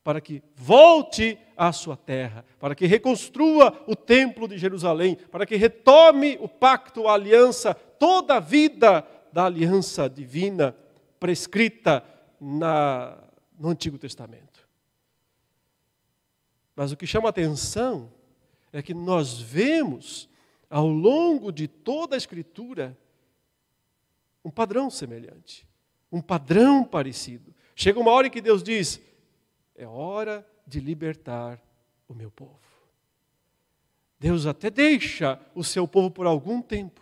para 0.03 0.19
que 0.19 0.43
volte 0.55 1.37
à 1.55 1.71
sua 1.71 1.95
terra, 1.95 2.45
para 2.59 2.75
que 2.75 2.85
reconstrua 2.85 3.83
o 3.87 3.95
templo 3.95 4.47
de 4.47 4.57
Jerusalém, 4.57 5.15
para 5.15 5.45
que 5.45 5.55
retome 5.55 6.37
o 6.41 6.47
pacto, 6.47 7.07
a 7.07 7.13
aliança, 7.13 7.73
toda 7.73 8.35
a 8.35 8.39
vida 8.39 9.07
da 9.31 9.45
aliança 9.45 10.09
divina 10.09 10.75
prescrita 11.19 12.03
na, 12.39 13.17
no 13.57 13.69
Antigo 13.69 13.97
Testamento. 13.97 14.67
Mas 16.75 16.91
o 16.91 16.97
que 16.97 17.07
chama 17.07 17.29
atenção 17.29 18.11
é 18.73 18.81
que 18.81 18.93
nós 18.93 19.39
vemos, 19.39 20.27
ao 20.69 20.87
longo 20.87 21.51
de 21.51 21.67
toda 21.67 22.15
a 22.15 22.17
Escritura, 22.17 22.97
um 24.43 24.51
padrão 24.51 24.89
semelhante, 24.89 25.67
um 26.11 26.21
padrão 26.21 26.83
parecido. 26.83 27.53
Chega 27.75 27.99
uma 27.99 28.11
hora 28.11 28.27
em 28.27 28.31
que 28.31 28.41
Deus 28.41 28.61
diz: 28.61 29.01
é 29.75 29.87
hora 29.87 30.45
de 30.67 30.79
libertar 30.79 31.61
o 32.07 32.13
meu 32.13 32.29
povo. 32.29 32.59
Deus 34.19 34.45
até 34.45 34.69
deixa 34.69 35.39
o 35.53 35.63
seu 35.63 35.87
povo 35.87 36.09
por 36.09 36.25
algum 36.25 36.61
tempo, 36.61 37.01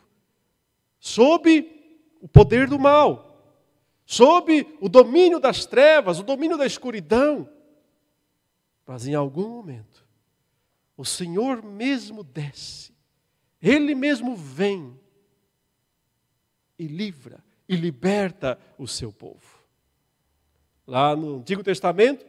sob 1.00 1.70
o 2.20 2.28
poder 2.28 2.68
do 2.68 2.80
mal, 2.80 3.56
sob 4.06 4.78
o 4.80 4.90
domínio 4.90 5.40
das 5.40 5.66
trevas, 5.66 6.20
o 6.20 6.24
domínio 6.24 6.58
da 6.58 6.66
escuridão. 6.66 7.50
Mas 8.86 9.08
em 9.08 9.14
algum 9.14 9.50
momento, 9.50 10.06
o 10.98 11.06
Senhor 11.06 11.64
mesmo 11.64 12.24
desce, 12.24 12.94
Ele 13.62 13.96
mesmo 13.96 14.36
vem 14.36 15.00
e 16.82 16.88
livra 16.88 17.44
e 17.70 17.76
liberta 17.76 18.60
o 18.76 18.88
seu 18.88 19.14
povo. 19.14 19.62
Lá 20.88 21.16
no 21.16 21.38
Antigo 21.38 21.64
Testamento, 21.64 22.26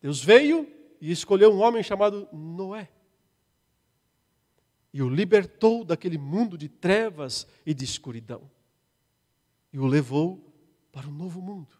Deus 0.00 0.24
veio 0.24 0.66
e 0.98 1.12
escolheu 1.12 1.52
um 1.52 1.60
homem 1.60 1.82
chamado 1.82 2.26
Noé. 2.32 2.88
E 4.94 5.02
o 5.02 5.10
libertou 5.10 5.84
daquele 5.84 6.16
mundo 6.16 6.56
de 6.56 6.70
trevas 6.70 7.46
e 7.66 7.74
de 7.74 7.84
escuridão. 7.84 8.50
E 9.70 9.78
o 9.78 9.84
levou 9.84 10.42
para 10.90 11.06
um 11.06 11.12
novo 11.12 11.42
mundo, 11.42 11.76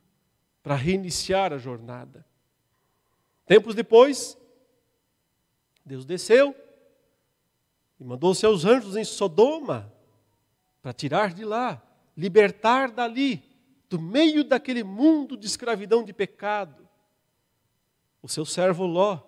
para 0.62 0.74
reiniciar 0.74 1.50
a 1.50 1.58
jornada. 1.58 2.26
Tempos 3.46 3.74
depois, 3.74 4.36
Deus 5.82 6.04
desceu 6.04 6.54
e 7.98 8.04
mandou 8.04 8.34
seus 8.34 8.66
anjos 8.66 8.96
em 8.96 9.04
Sodoma 9.04 9.95
para 10.86 10.92
tirar 10.92 11.34
de 11.34 11.44
lá, 11.44 11.82
libertar 12.16 12.92
dali, 12.92 13.42
do 13.90 14.00
meio 14.00 14.44
daquele 14.44 14.84
mundo 14.84 15.36
de 15.36 15.44
escravidão 15.44 16.04
de 16.04 16.12
pecado, 16.12 16.88
o 18.22 18.28
seu 18.28 18.44
servo 18.44 18.86
Ló 18.86 19.20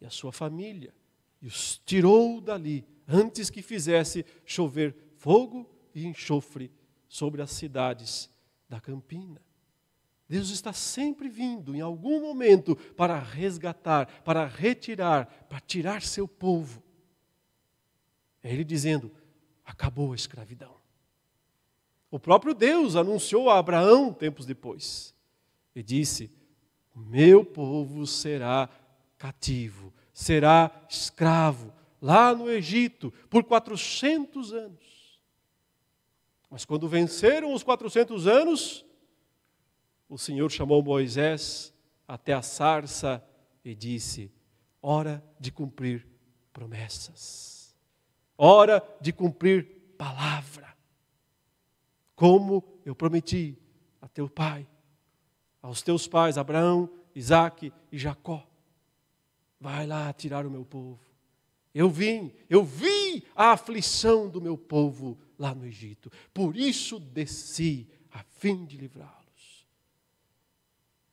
e 0.00 0.06
a 0.06 0.10
sua 0.10 0.32
família, 0.32 0.92
e 1.40 1.46
os 1.46 1.78
tirou 1.86 2.40
dali 2.40 2.84
antes 3.06 3.48
que 3.48 3.62
fizesse 3.62 4.26
chover 4.44 5.12
fogo 5.18 5.70
e 5.94 6.04
enxofre 6.04 6.68
sobre 7.06 7.42
as 7.42 7.52
cidades 7.52 8.28
da 8.68 8.80
campina. 8.80 9.40
Deus 10.28 10.50
está 10.50 10.72
sempre 10.72 11.28
vindo, 11.28 11.76
em 11.76 11.80
algum 11.80 12.20
momento, 12.22 12.74
para 12.74 13.20
resgatar, 13.20 14.06
para 14.24 14.44
retirar, 14.46 15.26
para 15.48 15.60
tirar 15.60 16.02
seu 16.02 16.26
povo. 16.26 16.82
É 18.42 18.52
Ele 18.52 18.64
dizendo: 18.64 19.12
acabou 19.64 20.10
a 20.10 20.16
escravidão. 20.16 20.77
O 22.10 22.18
próprio 22.18 22.54
Deus 22.54 22.96
anunciou 22.96 23.50
a 23.50 23.58
Abraão 23.58 24.12
tempos 24.12 24.46
depois 24.46 25.14
e 25.74 25.82
disse: 25.82 26.30
Meu 26.94 27.44
povo 27.44 28.06
será 28.06 28.68
cativo, 29.18 29.92
será 30.12 30.70
escravo 30.88 31.72
lá 32.00 32.34
no 32.34 32.50
Egito 32.50 33.12
por 33.28 33.44
400 33.44 34.52
anos. 34.52 35.20
Mas 36.50 36.64
quando 36.64 36.88
venceram 36.88 37.52
os 37.52 37.62
400 37.62 38.26
anos, 38.26 38.84
o 40.08 40.16
Senhor 40.16 40.50
chamou 40.50 40.82
Moisés 40.82 41.74
até 42.06 42.32
a 42.32 42.40
sarça 42.40 43.22
e 43.62 43.74
disse: 43.74 44.32
Hora 44.80 45.22
de 45.38 45.52
cumprir 45.52 46.06
promessas, 46.52 47.76
hora 48.36 48.82
de 49.00 49.12
cumprir 49.12 49.94
palavra, 49.98 50.67
como 52.18 52.64
eu 52.84 52.96
prometi 52.96 53.56
a 54.02 54.08
teu 54.08 54.28
pai, 54.28 54.66
aos 55.62 55.82
teus 55.82 56.08
pais, 56.08 56.36
Abraão, 56.36 56.90
Isaque 57.14 57.72
e 57.92 57.96
Jacó. 57.96 58.44
Vai 59.60 59.86
lá 59.86 60.12
tirar 60.12 60.44
o 60.44 60.50
meu 60.50 60.64
povo. 60.64 60.98
Eu 61.72 61.88
vim, 61.88 62.32
eu 62.50 62.64
vi 62.64 63.22
a 63.36 63.52
aflição 63.52 64.28
do 64.28 64.40
meu 64.40 64.58
povo 64.58 65.16
lá 65.38 65.54
no 65.54 65.64
Egito. 65.64 66.10
Por 66.34 66.56
isso 66.56 66.98
desci 66.98 67.88
a 68.10 68.24
fim 68.24 68.64
de 68.64 68.76
livrá-lo. 68.76 69.14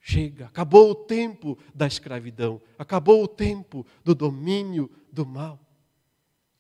Chega, 0.02 0.48
acabou 0.48 0.90
o 0.90 0.96
tempo 0.96 1.56
da 1.74 1.86
escravidão, 1.86 2.60
acabou 2.80 3.24
o 3.24 3.28
tempo 3.28 3.86
do 4.04 4.16
domínio 4.16 4.90
do 5.12 5.24
mal. 5.24 5.60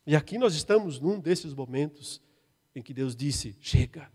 E 0.05 0.15
aqui 0.15 0.37
nós 0.37 0.53
estamos 0.53 0.99
num 0.99 1.19
desses 1.19 1.51
momentos 1.51 2.21
em 2.75 2.81
que 2.83 2.93
Deus 2.93 3.15
disse: 3.15 3.55
chega, 3.59 4.11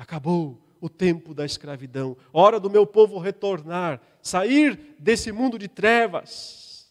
acabou 0.00 0.58
o 0.80 0.88
tempo 0.88 1.34
da 1.34 1.44
escravidão, 1.44 2.16
hora 2.32 2.58
do 2.58 2.70
meu 2.70 2.86
povo 2.86 3.18
retornar, 3.18 4.00
sair 4.22 4.96
desse 4.98 5.30
mundo 5.30 5.58
de 5.58 5.68
trevas. 5.68 6.90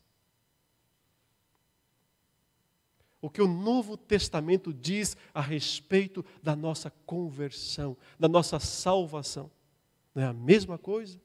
O 3.19 3.27
que 3.27 3.41
o 3.41 3.47
Novo 3.47 3.97
Testamento 3.97 4.71
diz 4.71 5.17
a 5.33 5.41
respeito 5.41 6.23
da 6.43 6.55
nossa 6.55 6.91
conversão, 7.07 7.97
da 8.19 8.27
nossa 8.27 8.59
salvação, 8.59 9.49
não 10.13 10.21
é 10.21 10.27
a 10.27 10.33
mesma 10.33 10.77
coisa? 10.77 11.19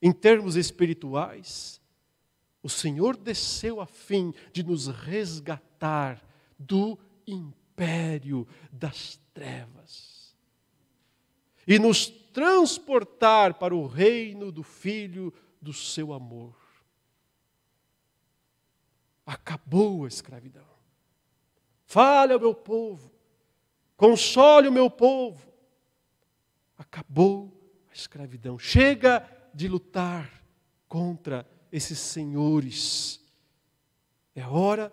Em 0.00 0.12
termos 0.12 0.54
espirituais, 0.54 1.80
o 2.62 2.68
Senhor 2.68 3.16
desceu 3.16 3.80
a 3.80 3.86
fim 3.86 4.32
de 4.52 4.62
nos 4.62 4.86
resgatar 4.86 6.22
do 6.56 6.96
império 7.26 8.46
das 8.70 9.20
trevas 9.34 10.11
e 11.66 11.78
nos 11.78 12.06
transportar 12.06 13.54
para 13.54 13.74
o 13.74 13.86
reino 13.86 14.50
do 14.50 14.62
Filho 14.62 15.32
do 15.60 15.72
seu 15.72 16.12
amor. 16.12 16.56
Acabou 19.24 20.04
a 20.04 20.08
escravidão. 20.08 20.66
Fale 21.84 22.32
ao 22.32 22.40
meu 22.40 22.54
povo, 22.54 23.12
console 23.96 24.68
o 24.68 24.72
meu 24.72 24.90
povo. 24.90 25.52
Acabou 26.76 27.52
a 27.90 27.94
escravidão. 27.94 28.58
Chega 28.58 29.28
de 29.54 29.68
lutar 29.68 30.42
contra 30.88 31.46
esses 31.70 31.98
senhores. 31.98 33.20
É 34.34 34.44
hora 34.46 34.92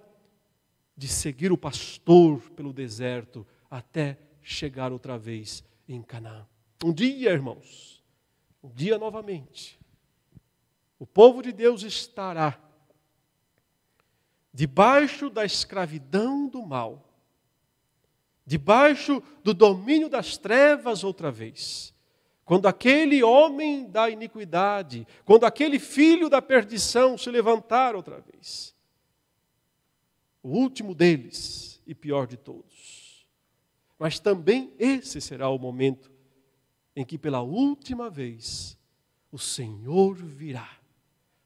de 0.96 1.08
seguir 1.08 1.52
o 1.52 1.58
pastor 1.58 2.42
pelo 2.52 2.74
deserto 2.74 3.48
até 3.72 4.20
chegar 4.42 4.92
outra 4.92 5.18
vez 5.18 5.64
em 5.88 6.02
Canaã. 6.02 6.46
Um 6.84 6.94
dia, 6.94 7.32
irmãos, 7.32 8.04
um 8.64 8.70
dia 8.70 8.98
novamente, 8.98 9.80
o 10.98 11.06
povo 11.06 11.42
de 11.42 11.52
Deus 11.52 11.84
estará 11.84 12.58
debaixo 14.54 15.30
da 15.30 15.46
escravidão 15.46 16.48
do 16.48 16.66
mal, 16.66 17.06
debaixo 18.46 19.22
do 19.44 19.54
domínio 19.54 20.10
das 20.10 20.38
trevas 20.38 21.04
outra 21.04 21.32
vez. 21.32 21.94
Quando 22.46 22.68
aquele 22.68 23.22
homem 23.22 23.90
da 23.90 24.10
iniquidade, 24.10 25.06
quando 25.24 25.46
aquele 25.46 25.78
filho 25.80 26.30
da 26.30 26.42
perdição 26.42 27.18
se 27.18 27.30
levantar 27.30 27.96
outra 27.96 28.20
vez 28.22 28.74
o 30.42 30.50
último 30.50 30.96
deles 30.96 31.82
e 31.86 31.94
pior 31.94 32.26
de 32.26 32.38
todos. 32.38 33.28
Mas 33.98 34.20
também 34.20 34.74
esse 34.80 35.20
será 35.20 35.50
o 35.50 35.60
momento 35.60 36.10
em 37.00 37.06
que 37.06 37.18
pela 37.18 37.40
última 37.40 38.10
vez 38.10 38.78
o 39.32 39.40
Senhor 39.40 40.16
virá, 40.16 40.70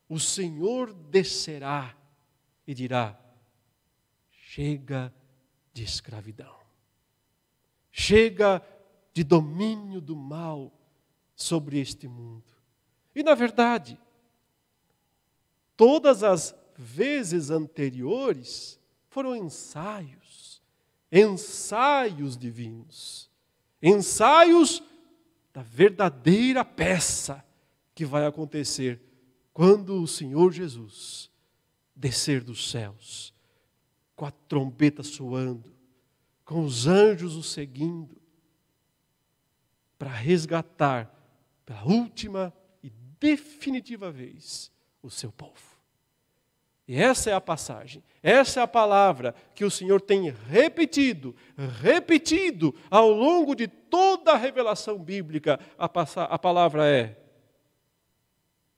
o 0.09 0.19
Senhor 0.19 0.91
descerá 0.91 1.95
e 2.65 2.73
dirá: 2.73 3.15
chega 4.31 5.13
de 5.71 5.83
escravidão, 5.83 6.55
chega 7.91 8.65
de 9.13 9.23
domínio 9.23 10.01
do 10.01 10.15
mal 10.15 10.73
sobre 11.35 11.79
este 11.79 12.07
mundo. 12.07 12.51
E 13.13 13.21
na 13.21 13.35
verdade, 13.35 13.99
todas 15.77 16.23
as 16.23 16.55
vezes 16.75 17.51
anteriores, 17.51 18.79
foram 19.07 19.35
ensaios, 19.35 20.63
ensaios 21.11 22.35
divinos, 22.35 23.29
ensaios 23.79 24.81
da 25.53 25.61
verdadeira 25.61 26.65
peça 26.65 27.45
que 27.93 28.03
vai 28.03 28.25
acontecer 28.25 28.99
quando 29.53 30.01
o 30.01 30.07
Senhor 30.07 30.51
Jesus 30.51 31.29
descer 31.95 32.43
dos 32.43 32.71
céus, 32.71 33.31
com 34.15 34.25
a 34.25 34.31
trombeta 34.31 35.03
soando, 35.03 35.71
com 36.43 36.65
os 36.65 36.87
anjos 36.87 37.35
o 37.35 37.43
seguindo, 37.43 38.19
para 39.97 40.09
resgatar 40.09 41.13
pela 41.63 41.85
última 41.85 42.51
e 42.81 42.89
definitiva 43.19 44.11
vez 44.11 44.71
o 45.01 45.09
seu 45.09 45.31
povo. 45.31 45.72
E 46.85 46.95
essa 46.95 47.29
é 47.29 47.33
a 47.33 47.39
passagem, 47.39 48.03
essa 48.21 48.59
é 48.59 48.63
a 48.63 48.67
palavra 48.67 49.33
que 49.55 49.63
o 49.63 49.71
Senhor 49.71 50.01
tem 50.01 50.29
repetido, 50.29 51.33
repetido 51.81 52.75
ao 52.89 53.09
longo 53.09 53.55
de 53.55 53.67
toda 53.69 54.33
a 54.33 54.37
revelação 54.37 54.99
bíblica. 54.99 55.59
A, 55.77 55.85
a 55.85 56.37
palavra 56.37 56.85
é: 56.85 57.17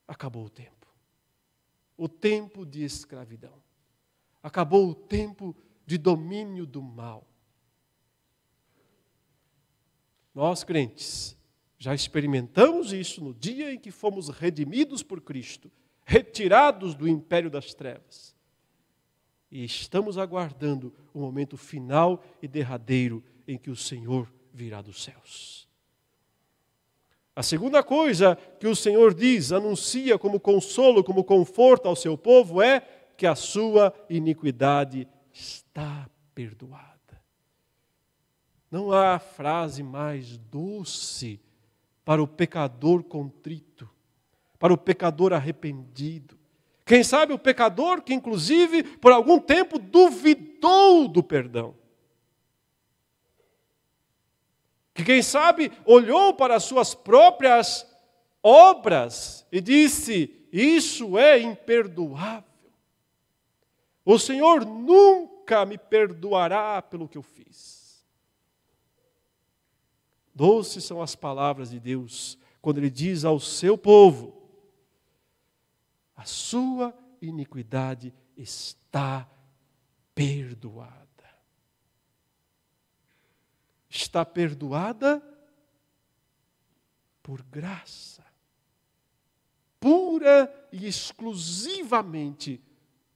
acabou 0.06 0.44
o 0.44 0.50
tempo. 0.50 0.86
O 1.96 2.08
tempo 2.08 2.64
de 2.64 2.84
escravidão. 2.84 3.60
Acabou 4.40 4.88
o 4.88 4.94
tempo 4.94 5.56
de 5.84 5.98
domínio 5.98 6.64
do 6.64 6.80
mal. 6.80 7.26
Nós, 10.32 10.62
crentes, 10.62 11.36
já 11.76 11.92
experimentamos 11.92 12.92
isso 12.92 13.24
no 13.24 13.34
dia 13.34 13.72
em 13.72 13.78
que 13.80 13.90
fomos 13.90 14.28
redimidos 14.28 15.02
por 15.02 15.20
Cristo 15.20 15.72
retirados 16.06 16.94
do 16.94 17.08
império 17.08 17.50
das 17.50 17.74
trevas. 17.74 18.34
E 19.50 19.64
estamos 19.64 20.16
aguardando 20.16 20.94
o 21.12 21.20
momento 21.20 21.56
final 21.56 22.24
e 22.40 22.46
derradeiro 22.46 23.22
em 23.46 23.58
que 23.58 23.70
o 23.70 23.76
Senhor 23.76 24.32
virá 24.54 24.80
dos 24.80 25.02
céus. 25.02 25.68
A 27.34 27.42
segunda 27.42 27.82
coisa 27.82 28.36
que 28.58 28.66
o 28.66 28.74
Senhor 28.74 29.12
diz, 29.12 29.52
anuncia 29.52 30.16
como 30.16 30.40
consolo, 30.40 31.02
como 31.04 31.24
conforto 31.24 31.88
ao 31.88 31.96
seu 31.96 32.16
povo 32.16 32.62
é 32.62 32.80
que 33.16 33.26
a 33.26 33.34
sua 33.34 33.92
iniquidade 34.08 35.08
está 35.32 36.08
perdoada. 36.34 37.20
Não 38.70 38.92
há 38.92 39.18
frase 39.18 39.82
mais 39.82 40.38
doce 40.38 41.40
para 42.04 42.22
o 42.22 42.28
pecador 42.28 43.02
contrito 43.02 43.95
para 44.58 44.72
o 44.72 44.78
pecador 44.78 45.32
arrependido. 45.32 46.38
Quem 46.84 47.02
sabe 47.02 47.32
o 47.32 47.38
pecador 47.38 48.00
que, 48.00 48.14
inclusive, 48.14 48.82
por 48.84 49.12
algum 49.12 49.40
tempo 49.40 49.78
duvidou 49.78 51.08
do 51.08 51.22
perdão. 51.22 51.74
Que, 54.94 55.04
quem 55.04 55.22
sabe, 55.22 55.70
olhou 55.84 56.32
para 56.32 56.54
as 56.54 56.62
suas 56.64 56.94
próprias 56.94 57.86
obras 58.42 59.44
e 59.50 59.60
disse: 59.60 60.46
Isso 60.52 61.18
é 61.18 61.40
imperdoável. 61.40 62.44
O 64.04 64.18
Senhor 64.18 64.64
nunca 64.64 65.66
me 65.66 65.76
perdoará 65.76 66.80
pelo 66.80 67.08
que 67.08 67.18
eu 67.18 67.22
fiz. 67.22 68.06
Doces 70.32 70.84
são 70.84 71.02
as 71.02 71.16
palavras 71.16 71.70
de 71.70 71.80
Deus 71.80 72.38
quando 72.62 72.78
Ele 72.78 72.90
diz 72.90 73.24
ao 73.24 73.40
seu 73.40 73.76
povo: 73.76 74.45
a 76.16 76.24
sua 76.24 76.96
iniquidade 77.20 78.12
está 78.36 79.28
perdoada. 80.14 81.04
Está 83.88 84.24
perdoada 84.24 85.22
por 87.22 87.42
graça, 87.42 88.24
pura 89.80 90.68
e 90.72 90.86
exclusivamente 90.86 92.62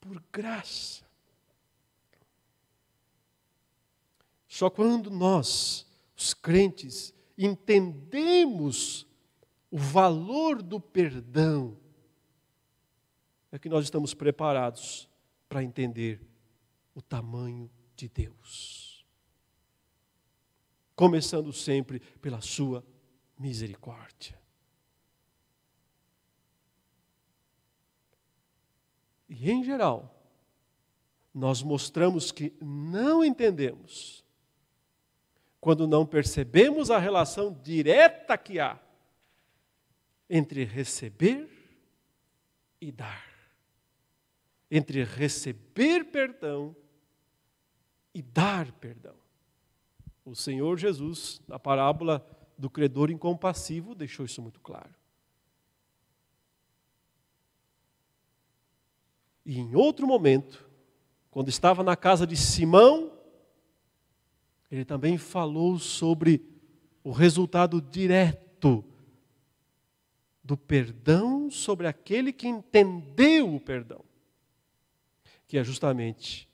por 0.00 0.22
graça. 0.32 1.04
Só 4.48 4.68
quando 4.68 5.10
nós, 5.10 5.86
os 6.16 6.34
crentes, 6.34 7.14
entendemos 7.38 9.06
o 9.70 9.78
valor 9.78 10.60
do 10.60 10.80
perdão, 10.80 11.76
é 13.52 13.58
que 13.58 13.68
nós 13.68 13.84
estamos 13.84 14.14
preparados 14.14 15.08
para 15.48 15.62
entender 15.62 16.20
o 16.94 17.02
tamanho 17.02 17.70
de 17.96 18.08
Deus. 18.08 19.04
Começando 20.94 21.52
sempre 21.52 22.00
pela 22.20 22.40
Sua 22.40 22.84
misericórdia. 23.38 24.38
E, 29.28 29.50
em 29.50 29.64
geral, 29.64 30.14
nós 31.32 31.62
mostramos 31.62 32.32
que 32.32 32.52
não 32.60 33.24
entendemos 33.24 34.24
quando 35.60 35.86
não 35.86 36.06
percebemos 36.06 36.90
a 36.90 36.98
relação 36.98 37.52
direta 37.52 38.36
que 38.36 38.58
há 38.58 38.80
entre 40.28 40.64
receber 40.64 41.48
e 42.80 42.90
dar 42.90 43.29
entre 44.70 45.02
receber 45.04 46.04
perdão 46.04 46.76
e 48.14 48.22
dar 48.22 48.70
perdão. 48.72 49.16
O 50.24 50.34
Senhor 50.34 50.78
Jesus, 50.78 51.40
na 51.48 51.58
parábola 51.58 52.24
do 52.56 52.70
credor 52.70 53.10
incompassivo, 53.10 53.94
deixou 53.94 54.26
isso 54.26 54.40
muito 54.40 54.60
claro. 54.60 54.94
E 59.44 59.58
em 59.58 59.74
outro 59.74 60.06
momento, 60.06 60.68
quando 61.30 61.48
estava 61.48 61.82
na 61.82 61.96
casa 61.96 62.26
de 62.26 62.36
Simão, 62.36 63.12
ele 64.70 64.84
também 64.84 65.18
falou 65.18 65.78
sobre 65.78 66.44
o 67.02 67.10
resultado 67.10 67.80
direto 67.80 68.84
do 70.44 70.56
perdão 70.56 71.50
sobre 71.50 71.86
aquele 71.86 72.32
que 72.32 72.46
entendeu 72.46 73.54
o 73.54 73.60
perdão, 73.60 74.04
que 75.50 75.58
é 75.58 75.64
justamente 75.64 76.48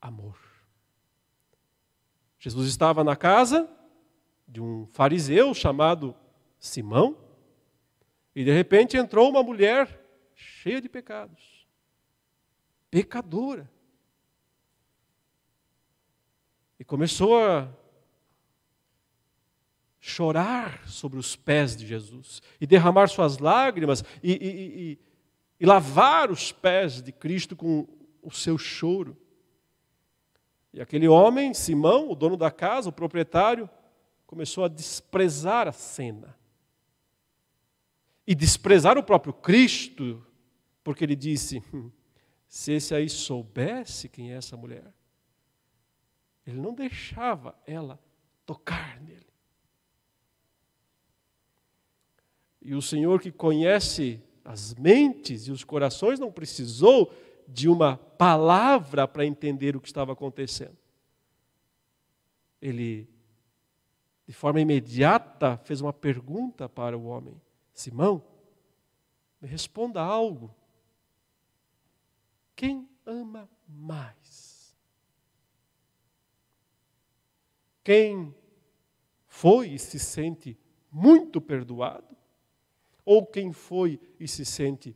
amor. 0.00 0.36
Jesus 2.36 2.68
estava 2.68 3.04
na 3.04 3.14
casa 3.14 3.70
de 4.46 4.60
um 4.60 4.88
fariseu 4.88 5.54
chamado 5.54 6.16
Simão, 6.58 7.16
e 8.34 8.42
de 8.44 8.50
repente 8.50 8.96
entrou 8.96 9.30
uma 9.30 9.40
mulher 9.40 10.04
cheia 10.34 10.80
de 10.80 10.88
pecados, 10.88 11.64
pecadora. 12.90 13.70
E 16.76 16.84
começou 16.84 17.38
a 17.40 17.68
chorar 20.00 20.88
sobre 20.88 21.20
os 21.20 21.36
pés 21.36 21.76
de 21.76 21.86
Jesus 21.86 22.42
e 22.60 22.66
derramar 22.66 23.06
suas 23.06 23.38
lágrimas 23.38 24.02
e, 24.20 24.32
e, 24.32 24.48
e, 24.90 24.98
e, 25.60 25.66
lavar 25.66 26.32
os 26.32 26.50
pés 26.50 27.00
de 27.00 27.12
Cristo 27.12 27.54
com 27.54 27.86
o 28.28 28.34
seu 28.34 28.58
choro. 28.58 29.16
E 30.72 30.80
aquele 30.80 31.08
homem, 31.08 31.54
Simão, 31.54 32.10
o 32.10 32.14
dono 32.14 32.36
da 32.36 32.50
casa, 32.50 32.90
o 32.90 32.92
proprietário, 32.92 33.68
começou 34.26 34.64
a 34.64 34.68
desprezar 34.68 35.66
a 35.66 35.72
cena. 35.72 36.38
E 38.26 38.34
desprezar 38.34 38.98
o 38.98 39.02
próprio 39.02 39.32
Cristo, 39.32 40.24
porque 40.84 41.02
ele 41.02 41.16
disse: 41.16 41.62
hum, 41.72 41.90
se 42.46 42.72
esse 42.72 42.94
aí 42.94 43.08
soubesse 43.08 44.08
quem 44.08 44.32
é 44.32 44.36
essa 44.36 44.56
mulher, 44.56 44.92
ele 46.46 46.60
não 46.60 46.74
deixava 46.74 47.58
ela 47.66 47.98
tocar 48.44 49.00
nele. 49.00 49.26
E 52.60 52.74
o 52.74 52.82
Senhor 52.82 53.20
que 53.20 53.32
conhece 53.32 54.22
as 54.44 54.74
mentes 54.74 55.46
e 55.46 55.50
os 55.50 55.64
corações 55.64 56.18
não 56.18 56.30
precisou 56.30 57.12
de 57.48 57.66
uma 57.66 57.96
palavra 57.96 59.08
para 59.08 59.24
entender 59.24 59.74
o 59.74 59.80
que 59.80 59.88
estava 59.88 60.12
acontecendo. 60.12 60.76
Ele, 62.60 63.08
de 64.26 64.34
forma 64.34 64.60
imediata, 64.60 65.56
fez 65.64 65.80
uma 65.80 65.92
pergunta 65.92 66.68
para 66.68 66.96
o 66.98 67.06
homem: 67.06 67.40
Simão, 67.72 68.22
me 69.40 69.48
responda 69.48 70.02
algo. 70.02 70.54
Quem 72.54 72.86
ama 73.06 73.48
mais? 73.66 74.76
Quem 77.82 78.34
foi 79.26 79.70
e 79.70 79.78
se 79.78 79.98
sente 79.98 80.58
muito 80.90 81.40
perdoado? 81.40 82.14
Ou 83.04 83.24
quem 83.24 83.52
foi 83.52 83.98
e 84.20 84.28
se 84.28 84.44
sente 84.44 84.94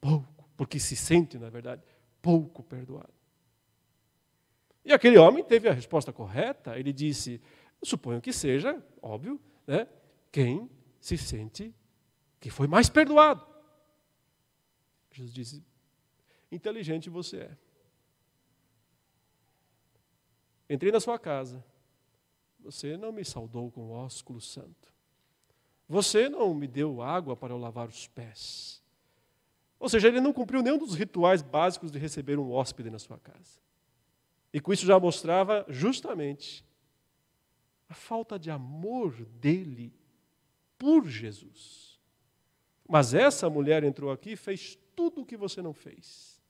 pouco? 0.00 0.33
Porque 0.56 0.78
se 0.78 0.96
sente, 0.96 1.38
na 1.38 1.50
verdade, 1.50 1.82
pouco 2.22 2.62
perdoado. 2.62 3.12
E 4.84 4.92
aquele 4.92 5.16
homem 5.16 5.42
teve 5.42 5.68
a 5.68 5.72
resposta 5.72 6.12
correta. 6.12 6.78
Ele 6.78 6.92
disse: 6.92 7.40
suponho 7.82 8.20
que 8.20 8.32
seja, 8.32 8.82
óbvio, 9.00 9.40
né, 9.66 9.88
quem 10.30 10.70
se 11.00 11.16
sente 11.16 11.74
que 12.40 12.50
foi 12.50 12.66
mais 12.66 12.88
perdoado. 12.88 13.46
Jesus 15.10 15.32
disse: 15.32 15.64
inteligente 16.50 17.08
você 17.08 17.38
é. 17.38 17.58
Entrei 20.68 20.90
na 20.90 21.00
sua 21.00 21.18
casa, 21.18 21.64
você 22.58 22.96
não 22.96 23.12
me 23.12 23.24
saudou 23.24 23.70
com 23.70 23.82
o 23.82 23.92
ósculo 23.92 24.40
santo. 24.40 24.92
Você 25.86 26.28
não 26.28 26.54
me 26.54 26.66
deu 26.66 27.02
água 27.02 27.36
para 27.36 27.52
eu 27.52 27.58
lavar 27.58 27.88
os 27.88 28.08
pés. 28.08 28.82
Ou 29.84 29.88
seja, 29.90 30.08
ele 30.08 30.18
não 30.18 30.32
cumpriu 30.32 30.62
nenhum 30.62 30.78
dos 30.78 30.94
rituais 30.94 31.42
básicos 31.42 31.90
de 31.90 31.98
receber 31.98 32.38
um 32.38 32.50
hóspede 32.50 32.88
na 32.88 32.98
sua 32.98 33.18
casa. 33.18 33.60
E 34.50 34.58
com 34.58 34.72
isso 34.72 34.86
já 34.86 34.98
mostrava 34.98 35.62
justamente 35.68 36.64
a 37.86 37.92
falta 37.92 38.38
de 38.38 38.50
amor 38.50 39.12
dele 39.26 39.92
por 40.78 41.06
Jesus. 41.06 42.00
Mas 42.88 43.12
essa 43.12 43.50
mulher 43.50 43.84
entrou 43.84 44.10
aqui 44.10 44.30
e 44.30 44.36
fez 44.36 44.78
tudo 44.96 45.20
o 45.20 45.26
que 45.26 45.36
você 45.36 45.60
não 45.60 45.74
fez. 45.74 46.42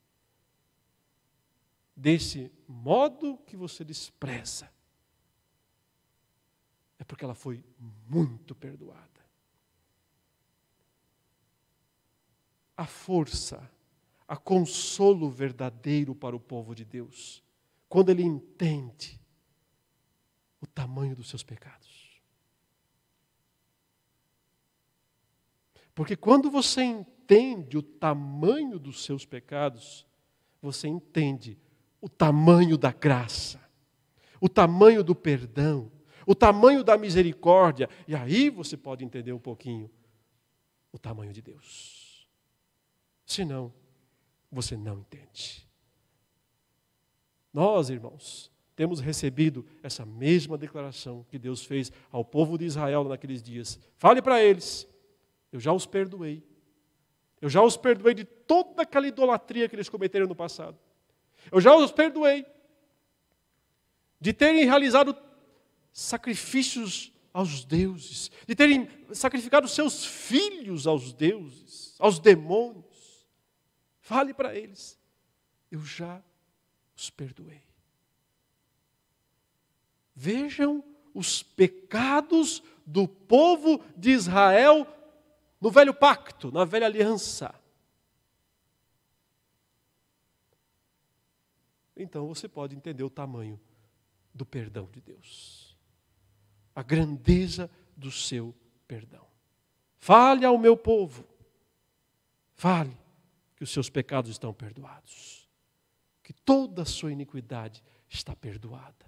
Desse 1.96 2.52
modo 2.68 3.36
que 3.38 3.56
você 3.56 3.82
despreza. 3.82 4.70
É 7.00 7.02
porque 7.02 7.24
ela 7.24 7.34
foi 7.34 7.64
muito 8.08 8.54
perdoada. 8.54 9.13
A 12.76 12.86
força, 12.86 13.70
a 14.26 14.36
consolo 14.36 15.30
verdadeiro 15.30 16.14
para 16.14 16.34
o 16.34 16.40
povo 16.40 16.74
de 16.74 16.84
Deus, 16.84 17.42
quando 17.88 18.10
ele 18.10 18.22
entende 18.22 19.20
o 20.60 20.66
tamanho 20.66 21.14
dos 21.14 21.28
seus 21.28 21.42
pecados. 21.42 22.20
Porque 25.94 26.16
quando 26.16 26.50
você 26.50 26.82
entende 26.82 27.78
o 27.78 27.82
tamanho 27.82 28.78
dos 28.78 29.04
seus 29.04 29.24
pecados, 29.24 30.04
você 30.60 30.88
entende 30.88 31.56
o 32.00 32.08
tamanho 32.08 32.76
da 32.76 32.90
graça, 32.90 33.62
o 34.40 34.48
tamanho 34.48 35.04
do 35.04 35.14
perdão, 35.14 35.90
o 36.26 36.34
tamanho 36.34 36.82
da 36.82 36.98
misericórdia, 36.98 37.88
e 38.08 38.14
aí 38.14 38.50
você 38.50 38.76
pode 38.76 39.04
entender 39.04 39.32
um 39.32 39.38
pouquinho 39.38 39.90
o 40.90 40.98
tamanho 40.98 41.32
de 41.32 41.42
Deus. 41.42 42.03
Senão, 43.24 43.72
você 44.50 44.76
não 44.76 45.00
entende. 45.00 45.66
Nós, 47.52 47.90
irmãos, 47.90 48.50
temos 48.76 49.00
recebido 49.00 49.64
essa 49.82 50.04
mesma 50.04 50.58
declaração 50.58 51.24
que 51.30 51.38
Deus 51.38 51.64
fez 51.64 51.92
ao 52.10 52.24
povo 52.24 52.58
de 52.58 52.64
Israel 52.64 53.04
naqueles 53.04 53.42
dias. 53.42 53.78
Fale 53.96 54.20
para 54.20 54.42
eles: 54.42 54.86
eu 55.52 55.60
já 55.60 55.72
os 55.72 55.86
perdoei. 55.86 56.42
Eu 57.40 57.48
já 57.48 57.62
os 57.62 57.76
perdoei 57.76 58.14
de 58.14 58.24
toda 58.24 58.82
aquela 58.82 59.06
idolatria 59.06 59.68
que 59.68 59.76
eles 59.76 59.88
cometeram 59.88 60.26
no 60.26 60.34
passado. 60.34 60.78
Eu 61.52 61.60
já 61.60 61.76
os 61.76 61.92
perdoei 61.92 62.44
de 64.20 64.32
terem 64.32 64.64
realizado 64.64 65.14
sacrifícios 65.92 67.12
aos 67.32 67.64
deuses, 67.64 68.30
de 68.48 68.54
terem 68.54 68.88
sacrificado 69.12 69.68
seus 69.68 70.04
filhos 70.04 70.86
aos 70.86 71.12
deuses, 71.12 71.94
aos 71.98 72.18
demônios. 72.18 72.93
Fale 74.04 74.34
para 74.34 74.54
eles: 74.54 75.00
eu 75.70 75.80
já 75.80 76.22
os 76.94 77.08
perdoei. 77.08 77.64
Vejam 80.14 80.84
os 81.14 81.42
pecados 81.42 82.62
do 82.84 83.08
povo 83.08 83.82
de 83.96 84.10
Israel 84.10 84.86
no 85.58 85.70
velho 85.70 85.94
pacto, 85.94 86.52
na 86.52 86.66
velha 86.66 86.84
aliança. 86.84 87.58
Então 91.96 92.28
você 92.28 92.46
pode 92.46 92.76
entender 92.76 93.04
o 93.04 93.10
tamanho 93.10 93.58
do 94.34 94.44
perdão 94.44 94.86
de 94.92 95.00
Deus, 95.00 95.78
a 96.74 96.82
grandeza 96.82 97.70
do 97.96 98.10
seu 98.10 98.54
perdão. 98.86 99.26
Fale 99.96 100.44
ao 100.44 100.58
meu 100.58 100.76
povo, 100.76 101.26
fale 102.52 103.03
que 103.64 103.66
os 103.66 103.72
seus 103.72 103.88
pecados 103.88 104.30
estão 104.30 104.52
perdoados, 104.52 105.48
que 106.22 106.34
toda 106.34 106.82
a 106.82 106.84
sua 106.84 107.10
iniquidade 107.10 107.82
está 108.10 108.36
perdoada. 108.36 109.06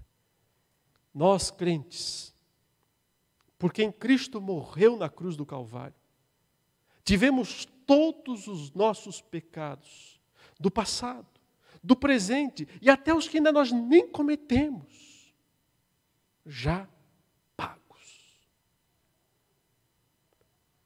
Nós, 1.12 1.50
crentes, 1.50 2.34
por 3.58 3.70
quem 3.70 3.92
Cristo 3.92 4.40
morreu 4.40 4.96
na 4.96 5.10
cruz 5.10 5.36
do 5.36 5.44
Calvário, 5.44 5.94
tivemos 7.04 7.66
todos 7.86 8.46
os 8.46 8.72
nossos 8.72 9.20
pecados 9.20 10.18
do 10.58 10.70
passado, 10.70 11.28
do 11.82 11.94
presente 11.94 12.66
e 12.80 12.88
até 12.88 13.12
os 13.12 13.28
que 13.28 13.36
ainda 13.36 13.52
nós 13.52 13.70
nem 13.70 14.08
cometemos, 14.08 15.34
já 16.46 16.88
pagos, 17.54 18.40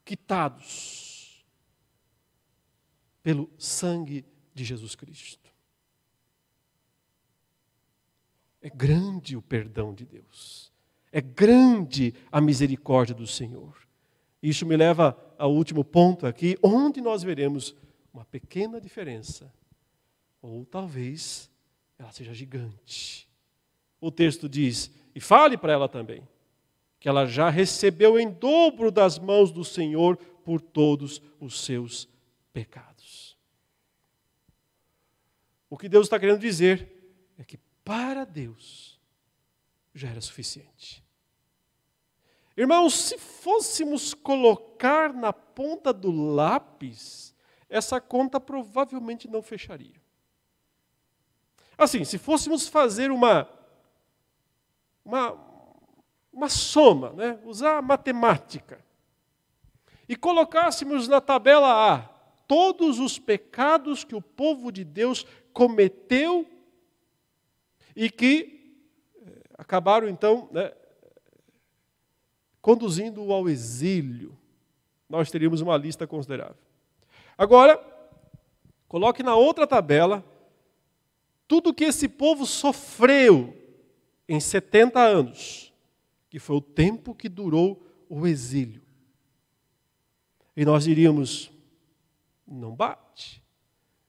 quitados 0.04 1.09
pelo 3.22 3.50
sangue 3.58 4.24
de 4.54 4.64
Jesus 4.64 4.94
Cristo. 4.94 5.50
É 8.62 8.68
grande 8.68 9.36
o 9.36 9.42
perdão 9.42 9.94
de 9.94 10.04
Deus. 10.04 10.70
É 11.12 11.20
grande 11.20 12.14
a 12.30 12.40
misericórdia 12.40 13.14
do 13.14 13.26
Senhor. 13.26 13.76
Isso 14.42 14.64
me 14.64 14.76
leva 14.76 15.16
ao 15.38 15.52
último 15.52 15.84
ponto 15.84 16.26
aqui, 16.26 16.56
onde 16.62 17.00
nós 17.00 17.22
veremos 17.22 17.74
uma 18.12 18.24
pequena 18.24 18.80
diferença. 18.80 19.52
Ou 20.42 20.64
talvez 20.64 21.50
ela 21.98 22.12
seja 22.12 22.32
gigante. 22.32 23.28
O 24.00 24.10
texto 24.10 24.48
diz: 24.48 24.90
e 25.14 25.20
fale 25.20 25.56
para 25.56 25.72
ela 25.72 25.88
também, 25.88 26.26
que 26.98 27.08
ela 27.08 27.26
já 27.26 27.50
recebeu 27.50 28.18
em 28.18 28.30
dobro 28.30 28.90
das 28.90 29.18
mãos 29.18 29.50
do 29.50 29.64
Senhor 29.64 30.16
por 30.16 30.60
todos 30.60 31.20
os 31.38 31.60
seus 31.60 32.08
pecados. 32.52 33.38
O 35.68 35.78
que 35.78 35.88
Deus 35.88 36.06
está 36.06 36.18
querendo 36.18 36.40
dizer 36.40 36.90
é 37.38 37.44
que 37.44 37.58
para 37.84 38.24
Deus 38.24 39.00
já 39.94 40.08
era 40.08 40.20
suficiente. 40.20 41.04
Irmãos, 42.56 42.94
se 42.94 43.16
fôssemos 43.16 44.12
colocar 44.12 45.12
na 45.12 45.32
ponta 45.32 45.92
do 45.92 46.10
lápis, 46.10 47.34
essa 47.68 48.00
conta 48.00 48.40
provavelmente 48.40 49.28
não 49.28 49.40
fecharia. 49.40 50.00
Assim, 51.78 52.04
se 52.04 52.18
fôssemos 52.18 52.68
fazer 52.68 53.10
uma, 53.10 53.48
uma, 55.04 55.38
uma 56.32 56.48
soma, 56.48 57.10
né? 57.12 57.40
usar 57.44 57.78
a 57.78 57.82
matemática, 57.82 58.84
e 60.08 60.16
colocássemos 60.16 61.06
na 61.06 61.20
tabela 61.20 61.94
A 61.94 62.19
todos 62.50 62.98
os 62.98 63.16
pecados 63.16 64.02
que 64.02 64.16
o 64.16 64.20
povo 64.20 64.72
de 64.72 64.82
Deus 64.82 65.24
cometeu 65.52 66.44
e 67.94 68.10
que 68.10 68.74
eh, 69.24 69.42
acabaram 69.56 70.08
então 70.08 70.48
né, 70.50 70.72
conduzindo-o 72.60 73.32
ao 73.32 73.48
exílio, 73.48 74.36
nós 75.08 75.30
teríamos 75.30 75.60
uma 75.60 75.76
lista 75.76 76.08
considerável. 76.08 76.58
Agora, 77.38 77.80
coloque 78.88 79.22
na 79.22 79.36
outra 79.36 79.64
tabela 79.64 80.24
tudo 81.46 81.72
que 81.72 81.84
esse 81.84 82.08
povo 82.08 82.44
sofreu 82.44 83.56
em 84.28 84.40
70 84.40 85.00
anos, 85.00 85.72
que 86.28 86.40
foi 86.40 86.56
o 86.56 86.60
tempo 86.60 87.14
que 87.14 87.28
durou 87.28 87.80
o 88.08 88.26
exílio. 88.26 88.82
E 90.56 90.64
nós 90.64 90.82
diríamos: 90.82 91.52
não 92.54 92.74
bate. 92.74 93.42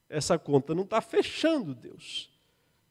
Essa 0.09 0.37
conta 0.37 0.75
não 0.75 0.83
está 0.83 0.99
fechando, 1.01 1.73
Deus. 1.73 2.29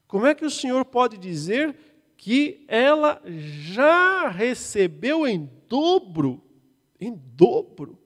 Como 0.07 0.25
é 0.25 0.33
que 0.33 0.45
o 0.45 0.49
Senhor 0.49 0.83
pode 0.85 1.17
dizer 1.17 1.75
que 2.17 2.63
ela 2.67 3.21
já 3.25 4.27
recebeu 4.27 5.27
em 5.27 5.49
dobro, 5.67 6.41
em 6.99 7.13
dobro, 7.15 7.97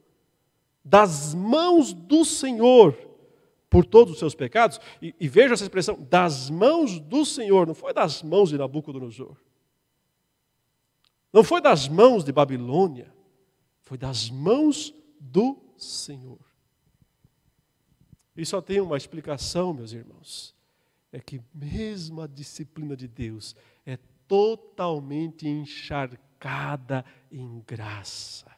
das 0.82 1.34
mãos 1.34 1.92
do 1.92 2.24
Senhor 2.24 2.96
por 3.68 3.84
todos 3.84 4.14
os 4.14 4.18
seus 4.18 4.34
pecados. 4.34 4.80
E, 5.02 5.14
e 5.20 5.28
veja 5.28 5.52
essa 5.52 5.64
expressão, 5.64 5.98
das 6.08 6.48
mãos 6.48 6.98
do 6.98 7.26
Senhor, 7.26 7.66
não 7.66 7.74
foi 7.74 7.92
das 7.92 8.22
mãos 8.22 8.48
de 8.48 8.56
Nabucodonosor. 8.56 9.36
Não 11.30 11.44
foi 11.44 11.60
das 11.60 11.86
mãos 11.86 12.24
de 12.24 12.32
Babilônia, 12.32 13.12
foi 13.82 13.98
das 13.98 14.30
mãos 14.30 14.94
do 15.20 15.58
Senhor. 15.76 16.45
E 18.36 18.44
só 18.44 18.60
tem 18.60 18.80
uma 18.80 18.96
explicação, 18.96 19.72
meus 19.72 19.92
irmãos 19.92 20.56
é 21.16 21.20
que 21.20 21.40
mesmo 21.54 22.20
a 22.20 22.26
disciplina 22.26 22.94
de 22.94 23.08
Deus 23.08 23.56
é 23.86 23.98
totalmente 24.28 25.48
encharcada 25.48 27.04
em 27.32 27.62
graça. 27.66 28.54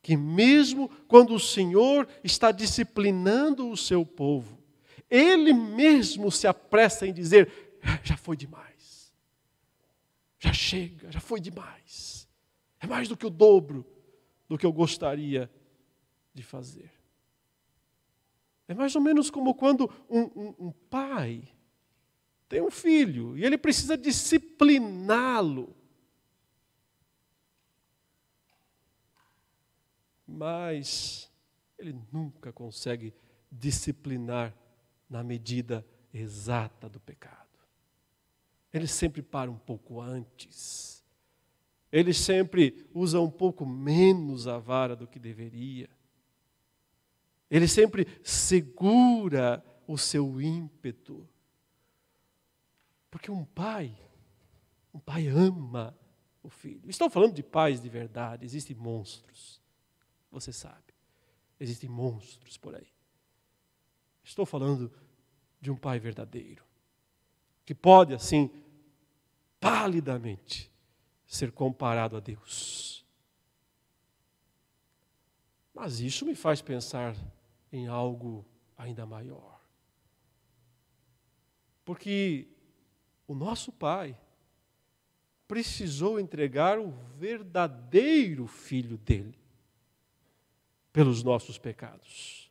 Que 0.00 0.16
mesmo 0.16 0.88
quando 1.06 1.34
o 1.34 1.40
Senhor 1.40 2.08
está 2.24 2.50
disciplinando 2.50 3.68
o 3.68 3.76
seu 3.76 4.06
povo, 4.06 4.58
Ele 5.10 5.52
mesmo 5.52 6.30
se 6.30 6.46
apressa 6.46 7.06
em 7.06 7.12
dizer: 7.12 7.78
já 8.02 8.16
foi 8.16 8.38
demais, 8.38 9.12
já 10.38 10.54
chega, 10.54 11.12
já 11.12 11.20
foi 11.20 11.40
demais, 11.40 12.26
é 12.80 12.86
mais 12.86 13.06
do 13.06 13.16
que 13.18 13.26
o 13.26 13.30
dobro 13.30 13.84
do 14.48 14.56
que 14.56 14.64
eu 14.64 14.72
gostaria 14.72 15.50
de 16.32 16.42
fazer. 16.42 16.95
É 18.68 18.74
mais 18.74 18.94
ou 18.94 19.00
menos 19.00 19.30
como 19.30 19.54
quando 19.54 19.90
um, 20.08 20.22
um, 20.22 20.54
um 20.58 20.72
pai 20.90 21.48
tem 22.48 22.60
um 22.60 22.70
filho 22.70 23.36
e 23.36 23.44
ele 23.44 23.58
precisa 23.58 23.96
discipliná-lo. 23.96 25.74
Mas 30.26 31.30
ele 31.78 31.96
nunca 32.12 32.52
consegue 32.52 33.14
disciplinar 33.50 34.54
na 35.08 35.22
medida 35.22 35.86
exata 36.12 36.88
do 36.88 37.00
pecado. 37.00 37.46
Ele 38.72 38.86
sempre 38.86 39.22
para 39.22 39.50
um 39.50 39.58
pouco 39.58 40.00
antes. 40.00 41.04
Ele 41.90 42.12
sempre 42.12 42.86
usa 42.92 43.20
um 43.20 43.30
pouco 43.30 43.64
menos 43.64 44.46
a 44.48 44.58
vara 44.58 44.96
do 44.96 45.06
que 45.06 45.18
deveria. 45.18 45.88
Ele 47.50 47.68
sempre 47.68 48.06
segura 48.22 49.64
o 49.86 49.96
seu 49.96 50.40
ímpeto. 50.40 51.28
Porque 53.10 53.30
um 53.30 53.44
pai, 53.44 53.96
um 54.92 54.98
pai 54.98 55.28
ama 55.28 55.96
o 56.42 56.50
filho. 56.50 56.88
Estou 56.88 57.08
falando 57.08 57.34
de 57.34 57.42
pais 57.42 57.80
de 57.80 57.88
verdade, 57.88 58.44
existem 58.44 58.76
monstros. 58.76 59.60
Você 60.30 60.52
sabe. 60.52 60.94
Existem 61.58 61.88
monstros 61.88 62.56
por 62.56 62.74
aí. 62.74 62.88
Estou 64.22 64.44
falando 64.44 64.92
de 65.60 65.70
um 65.70 65.76
pai 65.76 65.98
verdadeiro, 65.98 66.64
que 67.64 67.74
pode, 67.74 68.12
assim, 68.12 68.50
palidamente, 69.58 70.70
ser 71.26 71.50
comparado 71.52 72.16
a 72.16 72.20
Deus. 72.20 73.04
Mas 75.72 76.00
isso 76.00 76.26
me 76.26 76.34
faz 76.34 76.60
pensar 76.60 77.16
em 77.76 77.86
algo 77.86 78.44
ainda 78.76 79.04
maior. 79.06 79.60
Porque 81.84 82.48
o 83.26 83.34
nosso 83.34 83.70
Pai 83.70 84.18
precisou 85.46 86.18
entregar 86.18 86.78
o 86.78 86.90
verdadeiro 87.16 88.46
filho 88.46 88.98
dele 88.98 89.38
pelos 90.92 91.22
nossos 91.22 91.58
pecados. 91.58 92.50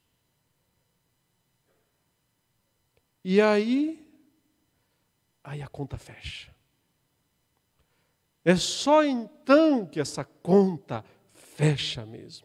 E 3.23 3.41
aí, 3.41 4.07
aí 5.43 5.61
a 5.61 5.67
conta 5.67 5.97
fecha. 5.97 6.55
É 8.43 8.55
só 8.55 9.03
então 9.03 9.85
que 9.87 9.99
essa 9.99 10.23
conta 10.23 11.03
fecha 11.33 12.05
mesmo. 12.05 12.44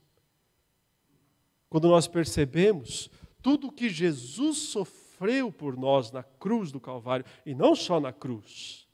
Quando 1.71 1.89
nós 1.89 2.09
percebemos 2.09 3.09
tudo 3.41 3.73
que 3.73 3.89
Jesus 3.89 4.59
sofreu 4.59 5.53
por 5.53 5.77
nós 5.77 6.11
na 6.11 6.23
cruz 6.23 6.73
do 6.73 6.81
Calvário, 6.81 7.25
e 7.47 7.55
não 7.55 7.75
só 7.75 8.01
na 8.01 8.13
cruz. 8.13 8.89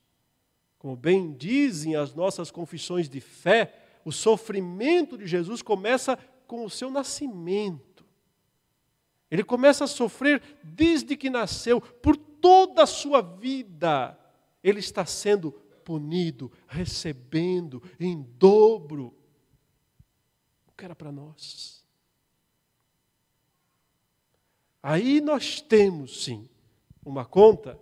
Como 0.78 0.94
bem 0.94 1.32
dizem 1.32 1.96
as 1.96 2.14
nossas 2.14 2.50
confissões 2.50 3.08
de 3.08 3.20
fé, 3.20 3.74
o 4.04 4.12
sofrimento 4.12 5.16
de 5.16 5.26
Jesus 5.26 5.62
começa 5.62 6.16
com 6.46 6.64
o 6.64 6.70
seu 6.70 6.90
nascimento. 6.90 8.04
Ele 9.30 9.42
começa 9.42 9.84
a 9.84 9.88
sofrer 9.88 10.40
desde 10.62 11.16
que 11.16 11.30
nasceu, 11.30 11.80
por 11.80 12.16
toda 12.16 12.82
a 12.82 12.86
sua 12.86 13.20
vida. 13.20 14.16
Ele 14.62 14.78
está 14.78 15.04
sendo 15.04 15.50
punido, 15.84 16.52
recebendo 16.68 17.82
em 17.98 18.22
dobro 18.38 19.16
o 20.66 20.72
que 20.72 20.84
era 20.84 20.94
para 20.94 21.10
nós. 21.10 21.85
Aí 24.88 25.20
nós 25.20 25.60
temos 25.60 26.22
sim 26.22 26.48
uma 27.04 27.24
conta 27.24 27.76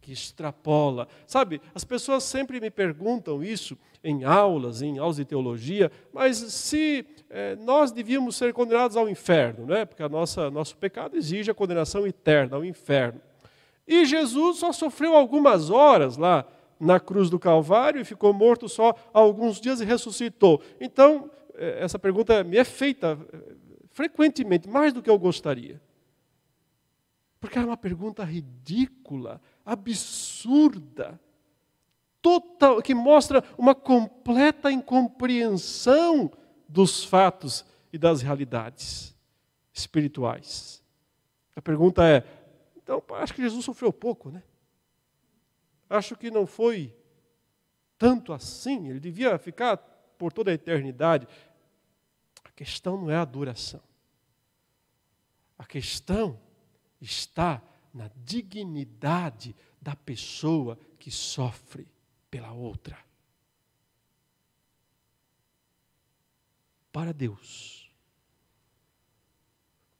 que 0.00 0.10
extrapola. 0.10 1.06
Sabe, 1.26 1.60
as 1.74 1.84
pessoas 1.84 2.24
sempre 2.24 2.58
me 2.58 2.70
perguntam 2.70 3.44
isso 3.44 3.76
em 4.02 4.24
aulas, 4.24 4.80
em 4.80 4.96
aulas 4.96 5.16
de 5.16 5.26
teologia, 5.26 5.92
mas 6.14 6.38
se 6.38 7.04
é, 7.28 7.56
nós 7.56 7.92
devíamos 7.92 8.36
ser 8.36 8.54
condenados 8.54 8.96
ao 8.96 9.06
inferno, 9.06 9.66
né? 9.66 9.84
porque 9.84 10.02
a 10.02 10.08
nossa, 10.08 10.50
nosso 10.50 10.78
pecado 10.78 11.14
exige 11.14 11.50
a 11.50 11.54
condenação 11.54 12.06
eterna 12.06 12.56
ao 12.56 12.64
inferno. 12.64 13.20
E 13.86 14.06
Jesus 14.06 14.56
só 14.56 14.72
sofreu 14.72 15.14
algumas 15.14 15.68
horas 15.68 16.16
lá 16.16 16.46
na 16.80 16.98
cruz 16.98 17.28
do 17.28 17.38
Calvário 17.38 18.00
e 18.00 18.04
ficou 18.04 18.32
morto 18.32 18.66
só 18.66 18.94
alguns 19.12 19.60
dias 19.60 19.82
e 19.82 19.84
ressuscitou. 19.84 20.62
Então, 20.80 21.30
é, 21.54 21.84
essa 21.84 21.98
pergunta 21.98 22.42
me 22.42 22.56
é 22.56 22.64
feita 22.64 23.18
é, 23.30 23.38
frequentemente, 23.90 24.66
mais 24.66 24.94
do 24.94 25.02
que 25.02 25.10
eu 25.10 25.18
gostaria. 25.18 25.78
Porque 27.40 27.58
era 27.58 27.66
uma 27.66 27.76
pergunta 27.76 28.22
ridícula, 28.22 29.40
absurda. 29.64 31.18
total, 32.20 32.82
que 32.82 32.94
mostra 32.94 33.42
uma 33.56 33.74
completa 33.74 34.70
incompreensão 34.70 36.30
dos 36.68 37.02
fatos 37.02 37.64
e 37.90 37.96
das 37.96 38.20
realidades 38.20 39.16
espirituais. 39.72 40.84
A 41.56 41.62
pergunta 41.62 42.06
é: 42.06 42.24
então, 42.76 43.02
acho 43.16 43.32
que 43.32 43.42
Jesus 43.42 43.64
sofreu 43.64 43.90
pouco, 43.90 44.30
né? 44.30 44.42
Acho 45.88 46.14
que 46.14 46.30
não 46.30 46.46
foi 46.46 46.94
tanto 47.96 48.32
assim, 48.32 48.88
ele 48.88 49.00
devia 49.00 49.38
ficar 49.38 49.78
por 50.18 50.32
toda 50.32 50.50
a 50.50 50.54
eternidade. 50.54 51.26
A 52.44 52.50
questão 52.50 53.00
não 53.00 53.10
é 53.10 53.16
a 53.16 53.24
duração. 53.24 53.82
A 55.58 55.64
questão 55.64 56.38
está 57.00 57.62
na 57.92 58.10
dignidade 58.24 59.54
da 59.80 59.96
pessoa 59.96 60.78
que 60.98 61.10
sofre 61.10 61.88
pela 62.30 62.52
outra. 62.52 62.98
Para 66.92 67.12
Deus, 67.12 67.90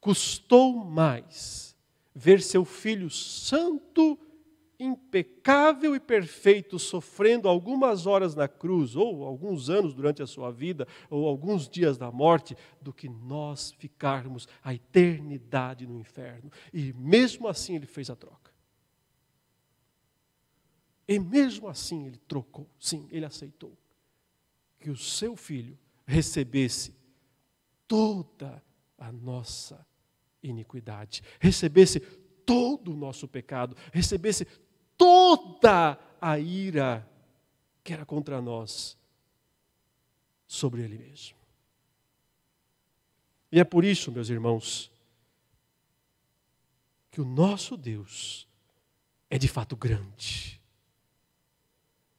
custou 0.01 0.84
mais 0.84 1.76
ver 2.14 2.42
seu 2.42 2.64
filho 2.64 3.09
santo 3.09 4.18
impecável 4.81 5.95
e 5.95 6.01
perfeito, 6.01 6.78
sofrendo 6.78 7.49
algumas 7.49 8.07
horas 8.07 8.35
na 8.35 8.49
cruz, 8.49 8.97
ou 8.97 9.24
alguns 9.24 9.68
anos 9.68 9.95
durante 9.95 10.22
a 10.22 10.26
sua 10.26 10.51
vida, 10.51 10.89
ou 11.09 11.28
alguns 11.28 11.68
dias 11.68 11.99
da 11.99 12.11
morte, 12.11 12.57
do 12.81 12.93
que 12.93 13.09
nós 13.09 13.72
ficarmos 13.72 14.49
a 14.64 14.74
eternidade 14.74 15.87
no 15.87 15.99
inferno. 15.99 16.51
E 16.72 16.93
mesmo 16.95 17.47
assim 17.47 17.76
ele 17.76 17.87
fez 17.87 18.09
a 18.09 18.16
troca. 18.16 18.51
E 21.07 21.18
mesmo 21.18 21.68
assim 21.68 22.07
ele 22.07 22.18
trocou, 22.28 22.68
sim, 22.78 23.07
ele 23.11 23.26
aceitou 23.26 23.76
que 24.78 24.91
o 24.91 24.97
seu 24.97 25.37
filho 25.37 25.78
recebesse 26.07 26.95
toda 27.87 28.62
a 28.97 29.12
nossa 29.12 29.85
iniquidade, 30.43 31.22
recebesse 31.39 32.01
todo 32.47 32.93
o 32.93 32.97
nosso 32.97 33.28
pecado, 33.28 33.76
recebesse 33.93 34.47
toda 35.01 35.98
a 36.20 36.38
ira 36.38 37.09
que 37.82 37.94
era 37.94 38.05
contra 38.05 38.42
nós 38.42 38.98
sobre 40.46 40.82
ele 40.82 40.98
mesmo. 40.98 41.38
E 43.51 43.59
é 43.59 43.64
por 43.64 43.82
isso, 43.82 44.12
meus 44.12 44.28
irmãos, 44.28 44.92
que 47.11 47.18
o 47.18 47.24
nosso 47.24 47.78
Deus 47.78 48.46
é 49.30 49.38
de 49.38 49.48
fato 49.48 49.74
grande. 49.74 50.61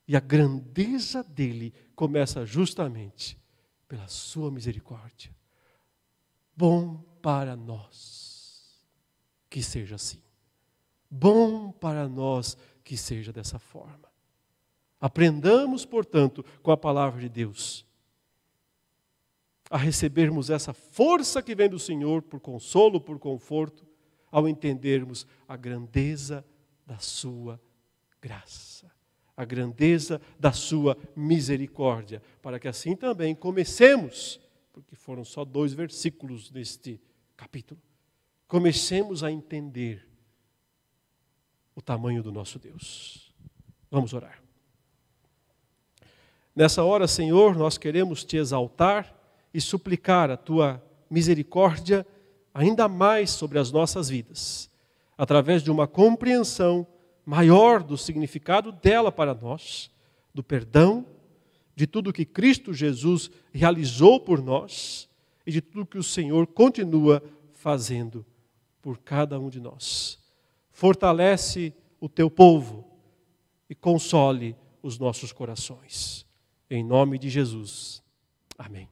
E 0.07 0.15
a 0.15 0.19
grandeza 0.19 1.23
dele 1.23 1.71
começa 1.95 2.47
justamente 2.47 3.37
pela 3.87 4.07
sua 4.07 4.49
misericórdia. 4.49 5.31
Bom 6.57 6.97
para 7.21 7.55
nós 7.55 8.81
que 9.47 9.61
seja 9.61 9.95
assim. 9.95 10.21
Bom 11.13 11.73
para 11.73 12.07
nós 12.07 12.57
que 12.83 12.97
seja 12.97 13.31
dessa 13.31 13.59
forma. 13.59 14.11
Aprendamos, 14.99 15.85
portanto, 15.85 16.45
com 16.61 16.71
a 16.71 16.77
palavra 16.77 17.21
de 17.21 17.29
Deus, 17.29 17.85
a 19.69 19.77
recebermos 19.77 20.49
essa 20.49 20.73
força 20.73 21.41
que 21.41 21.55
vem 21.55 21.69
do 21.69 21.79
Senhor 21.79 22.21
por 22.21 22.39
consolo, 22.39 22.99
por 22.99 23.17
conforto, 23.17 23.87
ao 24.29 24.47
entendermos 24.47 25.25
a 25.47 25.55
grandeza 25.55 26.45
da 26.85 26.99
Sua 26.99 27.59
graça, 28.21 28.91
a 29.35 29.43
grandeza 29.45 30.21
da 30.39 30.51
Sua 30.51 30.97
misericórdia, 31.15 32.21
para 32.41 32.59
que 32.59 32.67
assim 32.67 32.95
também 32.95 33.33
comecemos, 33.33 34.39
porque 34.71 34.95
foram 34.95 35.23
só 35.23 35.43
dois 35.43 35.73
versículos 35.73 36.51
neste 36.51 37.01
capítulo, 37.35 37.81
comecemos 38.47 39.23
a 39.23 39.31
entender 39.31 40.10
o 41.75 41.81
tamanho 41.81 42.21
do 42.21 42.31
nosso 42.31 42.59
Deus. 42.59 43.33
Vamos 43.89 44.13
orar. 44.13 44.41
Nessa 46.55 46.83
hora, 46.83 47.07
Senhor, 47.07 47.55
nós 47.55 47.77
queremos 47.77 48.23
te 48.23 48.37
exaltar 48.37 49.13
e 49.53 49.61
suplicar 49.61 50.29
a 50.29 50.37
tua 50.37 50.83
misericórdia 51.09 52.05
ainda 52.53 52.87
mais 52.87 53.31
sobre 53.31 53.57
as 53.57 53.71
nossas 53.71 54.09
vidas, 54.09 54.69
através 55.17 55.63
de 55.63 55.71
uma 55.71 55.87
compreensão 55.87 56.85
maior 57.25 57.81
do 57.81 57.97
significado 57.97 58.71
dela 58.71 59.11
para 59.11 59.33
nós, 59.33 59.89
do 60.33 60.43
perdão, 60.43 61.05
de 61.75 61.87
tudo 61.87 62.13
que 62.13 62.25
Cristo 62.25 62.73
Jesus 62.73 63.31
realizou 63.53 64.19
por 64.19 64.41
nós 64.41 65.09
e 65.45 65.51
de 65.51 65.61
tudo 65.61 65.85
que 65.85 65.97
o 65.97 66.03
Senhor 66.03 66.45
continua 66.47 67.23
fazendo 67.53 68.25
por 68.81 68.97
cada 68.99 69.39
um 69.39 69.49
de 69.49 69.59
nós 69.59 70.20
fortalece 70.81 71.75
o 71.99 72.09
teu 72.09 72.27
povo 72.27 72.83
e 73.69 73.75
console 73.75 74.55
os 74.81 74.97
nossos 74.97 75.31
corações. 75.31 76.25
Em 76.67 76.83
nome 76.83 77.19
de 77.19 77.29
Jesus. 77.29 78.01
Amém. 78.57 78.89